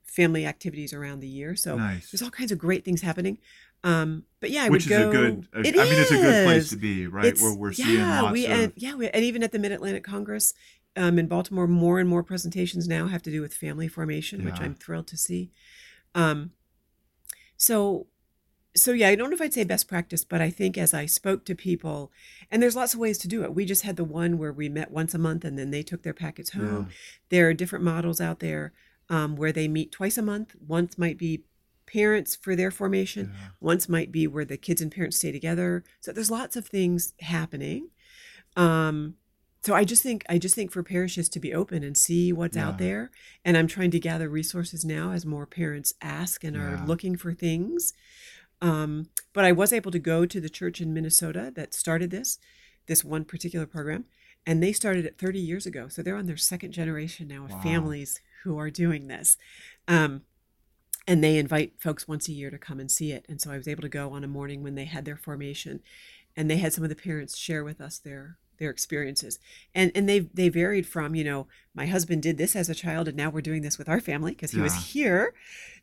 family 0.09 0.45
activities 0.45 0.93
around 0.93 1.19
the 1.19 1.27
year. 1.27 1.55
So 1.55 1.77
nice. 1.77 2.11
there's 2.11 2.21
all 2.21 2.29
kinds 2.29 2.51
of 2.51 2.57
great 2.57 2.83
things 2.83 3.01
happening. 3.01 3.37
Um, 3.83 4.23
but 4.41 4.49
yeah, 4.51 4.63
I 4.63 4.69
Which 4.69 4.83
is 4.83 4.89
go. 4.89 5.09
a 5.09 5.11
good. 5.11 5.47
I 5.53 5.61
mean, 5.61 5.73
it's 5.75 6.11
a 6.11 6.15
good 6.15 6.45
place 6.45 6.69
to 6.71 6.75
be, 6.75 7.07
right? 7.07 7.25
It's- 7.25 7.41
Where 7.41 7.53
we're 7.53 7.73
seeing 7.73 7.99
yeah, 7.99 8.21
lots 8.21 8.33
we 8.33 8.45
of. 8.45 8.51
and 8.51 8.73
yeah, 8.75 8.95
we, 8.95 9.09
and 9.09 9.23
even 9.23 9.43
at 9.43 9.51
the 9.51 9.59
Mid 9.59 9.71
Atlantic 9.71 10.03
Congress 10.03 10.53
um, 10.97 11.17
in 11.17 11.27
Baltimore, 11.27 11.67
more 11.67 11.99
and 11.99 12.09
more 12.09 12.23
presentations 12.23 12.87
now 12.87 13.07
have 13.07 13.21
to 13.23 13.31
do 13.31 13.41
with 13.41 13.53
family 13.53 13.87
formation, 13.87 14.43
which 14.43 14.59
I'm 14.59 14.75
thrilled 14.75 15.07
to 15.07 15.17
see. 15.17 15.51
Um, 16.13 16.51
so, 17.55 18.07
so 18.75 18.91
yeah, 18.91 19.09
I 19.09 19.15
don't 19.15 19.29
know 19.29 19.35
if 19.35 19.41
I'd 19.41 19.53
say 19.53 19.63
best 19.63 19.87
practice, 19.87 20.25
but 20.25 20.41
I 20.41 20.49
think 20.49 20.77
as 20.77 20.93
I 20.93 21.05
spoke 21.05 21.45
to 21.45 21.55
people, 21.55 22.11
and 22.51 22.61
there's 22.61 22.75
lots 22.75 22.93
of 22.93 22.99
ways 22.99 23.17
to 23.19 23.27
do 23.27 23.43
it. 23.43 23.53
We 23.53 23.65
just 23.65 23.83
had 23.83 23.95
the 23.95 24.03
one 24.03 24.37
where 24.37 24.51
we 24.51 24.67
met 24.67 24.91
once 24.91 25.13
a 25.13 25.19
month, 25.19 25.45
and 25.45 25.57
then 25.57 25.71
they 25.71 25.83
took 25.83 26.03
their 26.03 26.13
packets 26.13 26.51
yeah. 26.53 26.61
home. 26.61 26.89
There 27.29 27.47
are 27.47 27.53
different 27.53 27.85
models 27.85 28.19
out 28.19 28.39
there 28.39 28.73
um, 29.09 29.35
where 29.35 29.51
they 29.51 29.67
meet 29.67 29.91
twice 29.91 30.17
a 30.17 30.21
month. 30.21 30.55
Once 30.65 30.97
might 30.97 31.17
be 31.17 31.43
parents 31.85 32.35
for 32.35 32.55
their 32.55 32.69
formation. 32.71 33.31
yeah. 33.33 33.47
Once 33.59 33.89
might 33.89 34.11
be 34.11 34.27
where 34.27 34.45
the 34.45 34.57
kids 34.57 34.81
and 34.81 34.91
parents 34.91 35.17
stay 35.17 35.31
together. 35.31 35.83
So 36.01 36.11
there's 36.11 36.29
lots 36.29 36.55
of 36.55 36.67
things 36.67 37.13
happening. 37.21 37.89
Um, 38.55 39.15
so 39.61 39.73
I 39.73 39.83
just 39.83 40.03
think 40.03 40.23
I 40.29 40.37
just 40.37 40.55
think 40.55 40.71
for 40.71 40.83
parishes 40.83 41.27
to 41.29 41.39
be 41.39 41.53
open 41.53 41.83
and 41.83 41.97
see 41.97 42.31
what's 42.31 42.55
Yeah. 42.55 42.67
out 42.67 42.77
there. 42.77 43.11
And 43.43 43.57
I'm 43.57 43.67
trying 43.67 43.91
to 43.91 43.99
gather 43.99 44.29
resources 44.29 44.85
now 44.85 45.11
as 45.11 45.25
more 45.25 45.45
parents 45.45 45.93
ask 46.01 46.43
and 46.43 46.55
Yeah. 46.55 46.61
are 46.81 46.85
looking 46.85 47.17
for 47.17 47.33
things. 47.33 47.93
Um, 48.61 49.09
but 49.33 49.45
I 49.45 49.51
was 49.51 49.73
able 49.73 49.91
to 49.91 49.99
go 49.99 50.25
to 50.25 50.39
the 50.41 50.49
church 50.49 50.79
in 50.81 50.93
Minnesota 50.93 51.51
that 51.55 51.73
started 51.73 52.11
this, 52.11 52.39
this 52.87 53.03
one 53.03 53.23
particular 53.25 53.65
program, 53.65 54.05
and 54.45 54.61
they 54.61 54.73
started 54.73 55.05
it 55.05 55.17
30 55.17 55.39
years 55.39 55.65
ago. 55.65 55.87
So 55.87 56.01
they're 56.01 56.15
on 56.17 56.25
their 56.25 56.37
second 56.37 56.71
generation 56.73 57.27
now 57.27 57.45
of 57.45 57.51
Wow. 57.51 57.61
families 57.61 58.19
who 58.43 58.57
are 58.57 58.69
doing 58.69 59.07
this. 59.07 59.37
Um, 59.87 60.21
and 61.07 61.23
they 61.23 61.37
invite 61.37 61.73
folks 61.79 62.07
once 62.07 62.27
a 62.27 62.33
year 62.33 62.51
to 62.51 62.57
come 62.57 62.79
and 62.79 62.91
see 62.91 63.11
it. 63.11 63.25
And 63.27 63.41
so 63.41 63.51
I 63.51 63.57
was 63.57 63.67
able 63.67 63.81
to 63.81 63.89
go 63.89 64.11
on 64.11 64.23
a 64.23 64.27
morning 64.27 64.61
when 64.61 64.75
they 64.75 64.85
had 64.85 65.05
their 65.05 65.17
formation, 65.17 65.79
and 66.35 66.49
they 66.49 66.57
had 66.57 66.71
some 66.73 66.83
of 66.83 66.89
the 66.89 66.95
parents 66.95 67.35
share 67.37 67.63
with 67.63 67.81
us 67.81 67.97
their 67.97 68.37
their 68.59 68.69
experiences. 68.69 69.39
And 69.73 69.91
and 69.95 70.07
they 70.07 70.19
they 70.19 70.49
varied 70.49 70.85
from 70.85 71.15
you 71.15 71.23
know 71.23 71.47
my 71.73 71.87
husband 71.87 72.21
did 72.21 72.37
this 72.37 72.55
as 72.55 72.69
a 72.69 72.75
child, 72.75 73.07
and 73.07 73.17
now 73.17 73.29
we're 73.29 73.41
doing 73.41 73.61
this 73.63 73.77
with 73.77 73.89
our 73.89 73.99
family 74.01 74.31
because 74.33 74.51
he 74.51 74.57
Yeah. 74.57 74.63
was 74.63 74.91
here, 74.91 75.33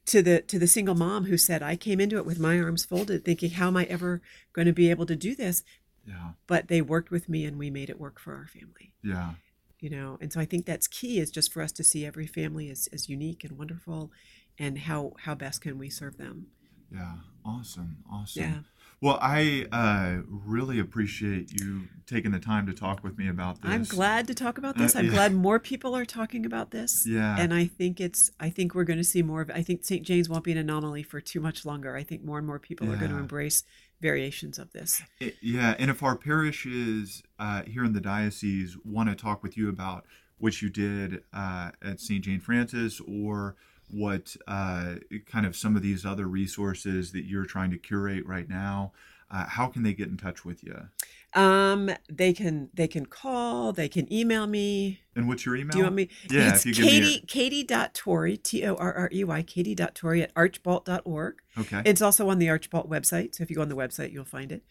to 0.07 0.23
the 0.23 0.43
to 0.43 0.59
the 0.59 0.67
single 0.69 0.95
mom 0.95 1.25
who 1.25 1.37
said 1.37 1.63
I 1.63 1.75
came 1.75 2.01
into 2.01 2.19
it 2.19 2.27
with 2.27 2.39
my 2.39 2.61
arms 2.61 2.85
folded, 2.85 3.25
thinking 3.25 3.51
how 3.51 3.67
am 3.69 3.77
I 3.77 3.85
ever 3.87 4.23
going 4.53 4.67
to 4.67 4.73
be 4.73 4.91
able 4.91 5.07
to 5.07 5.17
do 5.17 5.35
this? 5.35 5.65
Yeah. 6.07 6.33
But 6.47 6.69
they 6.69 6.81
worked 6.83 7.11
with 7.11 7.29
me, 7.29 7.45
and 7.47 7.59
we 7.59 7.69
made 7.71 7.91
it 7.91 7.99
work 7.99 8.21
for 8.21 8.37
our 8.37 8.47
family. 8.47 8.93
Yeah. 9.03 9.33
You 9.81 9.91
know 9.91 10.17
and 10.21 10.33
so 10.33 10.41
i 10.41 10.45
think 10.47 10.65
that's 10.67 10.87
key 10.89 11.19
is 11.21 11.31
just 11.31 11.53
for 11.53 11.61
us 11.63 11.71
to 11.73 11.85
see 11.85 12.07
every 12.07 12.27
family 12.27 12.71
as, 12.71 12.89
as 12.93 13.09
unique 13.09 13.45
and 13.45 13.59
wonderful 13.59 14.11
and 14.59 14.79
how 14.79 15.13
how 15.25 15.35
best 15.35 15.61
can 15.61 15.79
we 15.79 15.91
serve 15.91 16.17
them 16.17 16.47
Yeah, 16.93 17.17
awesome, 17.45 17.99
awesome. 18.11 18.43
Yeah. 18.43 18.59
Well, 19.03 19.19
I 19.21 19.67
uh, 19.71 20.23
really 20.27 20.79
appreciate 20.79 21.53
you 21.61 21.83
taking 22.07 22.31
the 22.31 22.39
time 22.39 22.67
to 22.67 22.73
talk 22.73 23.05
with 23.05 23.19
me 23.19 23.29
about 23.29 23.61
this. 23.61 23.71
i'm 23.71 23.85
glad 23.85 24.27
to 24.29 24.35
talk 24.35 24.57
about 24.59 24.79
this 24.79 24.97
Uh, 24.97 25.01
i'm 25.01 25.05
yeah. 25.07 25.11
glad 25.11 25.35
more 25.35 25.59
people 25.61 25.95
are 25.95 26.07
talking 26.07 26.47
about 26.47 26.71
this 26.71 27.05
Yeah. 27.07 27.37
and 27.39 27.53
i 27.53 27.67
think 27.67 28.01
it's 28.01 28.31
i 28.41 28.49
think 28.49 28.75
we're 28.75 28.85
going 28.85 28.99
to 28.99 29.05
see 29.05 29.23
more 29.23 29.43
of 29.43 29.51
i 29.51 29.63
think 29.63 29.85
st 29.85 30.03
jane's 30.07 30.29
won't 30.31 30.45
be 30.45 30.53
an 30.53 30.59
anomaly 30.59 31.03
for 31.03 31.21
too 31.21 31.41
much 31.41 31.67
longer 31.67 31.95
i 31.97 32.05
think 32.05 32.25
more 32.25 32.39
and 32.39 32.47
more 32.47 32.59
people 32.59 32.91
are 32.91 32.97
going 32.97 33.11
to 33.11 33.19
embrace 33.19 33.65
variations 34.01 34.59
of 34.59 34.73
this 34.73 35.03
It- 35.21 35.37
yeah, 35.41 35.75
and 35.79 35.91
if 35.91 36.03
our 36.03 36.17
parishes 36.17 37.23
uh, 37.39 37.63
here 37.63 37.85
in 37.85 37.93
the 37.93 38.01
diocese 38.01 38.77
want 38.85 39.09
to 39.09 39.15
talk 39.15 39.43
with 39.43 39.57
you 39.57 39.69
about 39.69 40.05
what 40.39 40.61
you 40.61 40.69
did 40.69 41.23
uh, 41.33 41.71
at 41.83 41.99
St. 42.01 42.23
Jane 42.23 42.41
Frances 42.41 43.01
or 43.09 43.57
what 43.91 44.37
uh, 44.47 44.97
kind 45.27 45.47
of 45.47 45.57
some 45.57 45.77
of 45.77 45.83
these 45.83 46.05
other 46.05 46.27
resources 46.27 47.13
that 47.13 47.25
you're 47.25 47.47
trying 47.47 47.71
to 47.71 47.79
curate 47.79 48.27
right 48.27 48.49
now, 48.49 48.93
uh, 49.31 49.47
how 49.47 49.67
can 49.67 49.83
they 49.83 49.93
get 49.93 50.09
in 50.09 50.17
touch 50.17 50.45
with 50.45 50.63
you? 50.63 50.89
um 51.37 51.91
they 52.11 52.33
can 52.33 52.71
they 52.73 52.89
can 52.89 53.05
call 53.05 53.73
they 53.73 53.89
can 53.89 54.11
email 54.13 54.47
me 54.47 55.01
And 55.15 55.29
what's 55.29 55.45
your 55.45 55.55
email? 55.57 55.73
Do 55.73 55.79
you 55.79 55.85
want 55.85 55.95
me? 55.95 56.09
Yeah, 56.31 56.55
it's 56.55 56.65
if 56.65 56.79
you 56.79 56.85
Katie, 56.85 57.25
Katie.Torrey, 57.27 58.37
T 58.37 58.65
O 58.65 58.75
R 58.75 58.93
R 58.93 59.11
E 59.13 59.25
Y, 59.25 59.43
Katie.Torrey 59.43 60.23
at 60.23 60.35
archbalt.org. 60.35 61.35
Okay. 61.59 61.83
It's 61.85 62.03
also 62.03 62.29
on 62.29 62.39
the 62.39 62.47
Archbalt 62.47 62.89
website. 62.89 63.35
So 63.35 63.43
if 63.43 63.51
you 63.51 63.57
go 63.57 63.63
on 63.63 63.69
the 63.69 63.77
website, 63.77 64.13
you'll 64.13 64.25
find 64.25 64.53
it. 64.53 64.63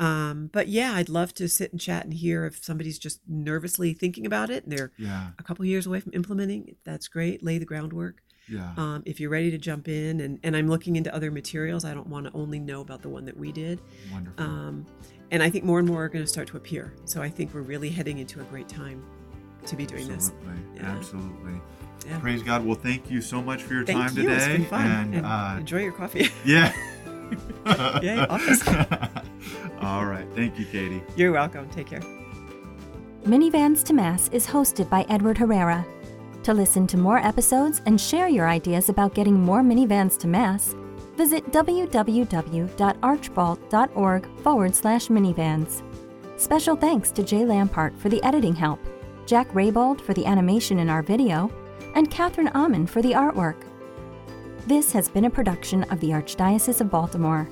Um, 0.00 0.50
but 0.52 0.66
yeah, 0.68 0.94
I'd 0.94 1.08
love 1.08 1.32
to 1.34 1.48
sit 1.48 1.70
and 1.70 1.80
chat 1.80 2.04
and 2.04 2.12
hear 2.12 2.44
if 2.44 2.64
somebody's 2.64 2.98
just 2.98 3.20
nervously 3.28 3.94
thinking 3.94 4.26
about 4.26 4.50
it 4.50 4.64
and 4.64 4.72
they're 4.72 4.92
yeah. 4.98 5.28
a 5.38 5.42
couple 5.44 5.64
years 5.64 5.86
away 5.86 6.00
from 6.00 6.12
implementing. 6.12 6.74
That's 6.84 7.06
great. 7.06 7.44
Lay 7.44 7.58
the 7.58 7.64
groundwork. 7.64 8.20
Yeah. 8.48 8.72
Um, 8.76 9.02
if 9.06 9.20
you're 9.20 9.30
ready 9.30 9.50
to 9.50 9.58
jump 9.58 9.88
in, 9.88 10.20
and, 10.20 10.38
and 10.42 10.56
I'm 10.56 10.68
looking 10.68 10.96
into 10.96 11.14
other 11.14 11.30
materials, 11.30 11.84
I 11.84 11.94
don't 11.94 12.08
want 12.08 12.26
to 12.26 12.32
only 12.34 12.58
know 12.58 12.80
about 12.80 13.02
the 13.02 13.08
one 13.08 13.24
that 13.24 13.36
we 13.36 13.52
did. 13.52 13.80
Wonderful. 14.12 14.44
Um, 14.44 14.86
and 15.30 15.42
I 15.42 15.50
think 15.50 15.64
more 15.64 15.78
and 15.78 15.88
more 15.88 16.04
are 16.04 16.08
going 16.08 16.24
to 16.24 16.30
start 16.30 16.48
to 16.48 16.56
appear. 16.56 16.94
So 17.04 17.22
I 17.22 17.28
think 17.28 17.54
we're 17.54 17.62
really 17.62 17.88
heading 17.88 18.18
into 18.18 18.40
a 18.40 18.44
great 18.44 18.68
time 18.68 19.04
to 19.66 19.76
be 19.76 19.86
doing 19.86 20.08
this. 20.08 20.30
Absolutely. 20.30 20.76
Yeah. 20.76 20.96
Absolutely. 20.96 21.60
Yeah. 22.06 22.18
Praise 22.18 22.42
God. 22.42 22.64
Well, 22.66 22.76
thank 22.76 23.10
you 23.10 23.22
so 23.22 23.40
much 23.42 23.62
for 23.62 23.74
your 23.74 23.84
Thank 23.84 23.98
time 23.98 24.16
you. 24.16 24.22
today. 24.24 24.36
It's 24.36 24.46
been 24.46 24.64
fun. 24.66 24.86
And, 24.86 25.14
And 25.14 25.26
uh, 25.26 25.56
enjoy 25.58 25.82
your 25.82 25.92
coffee. 25.92 26.28
yeah. 26.44 26.72
Yay, 28.02 28.18
office. 28.18 28.66
All 29.80 30.04
right. 30.04 30.26
Thank 30.34 30.58
you, 30.58 30.66
Katie. 30.66 31.02
You're 31.16 31.32
welcome. 31.32 31.68
Take 31.70 31.86
care. 31.86 32.02
Minivans 33.24 33.82
to 33.84 33.94
Mass 33.94 34.28
is 34.28 34.46
hosted 34.46 34.90
by 34.90 35.06
Edward 35.08 35.38
Herrera. 35.38 35.86
To 36.44 36.52
listen 36.52 36.86
to 36.88 36.98
more 36.98 37.18
episodes 37.18 37.80
and 37.86 37.98
share 37.98 38.28
your 38.28 38.46
ideas 38.46 38.90
about 38.90 39.14
getting 39.14 39.40
more 39.40 39.62
minivans 39.62 40.18
to 40.18 40.28
Mass, 40.28 40.74
visit 41.16 41.50
www.archbalt.org 41.50 44.38
forward 44.42 44.74
slash 44.74 45.08
minivans. 45.08 45.82
Special 46.38 46.76
thanks 46.76 47.10
to 47.12 47.22
Jay 47.22 47.46
Lampart 47.46 47.98
for 47.98 48.10
the 48.10 48.22
editing 48.22 48.54
help, 48.54 48.78
Jack 49.24 49.50
Raybold 49.54 50.02
for 50.02 50.12
the 50.12 50.26
animation 50.26 50.80
in 50.80 50.90
our 50.90 51.02
video, 51.02 51.50
and 51.94 52.10
Catherine 52.10 52.48
Amon 52.48 52.86
for 52.86 53.00
the 53.00 53.12
artwork. 53.12 53.64
This 54.66 54.92
has 54.92 55.08
been 55.08 55.24
a 55.24 55.30
production 55.30 55.84
of 55.84 55.98
the 56.00 56.10
Archdiocese 56.10 56.82
of 56.82 56.90
Baltimore. 56.90 57.48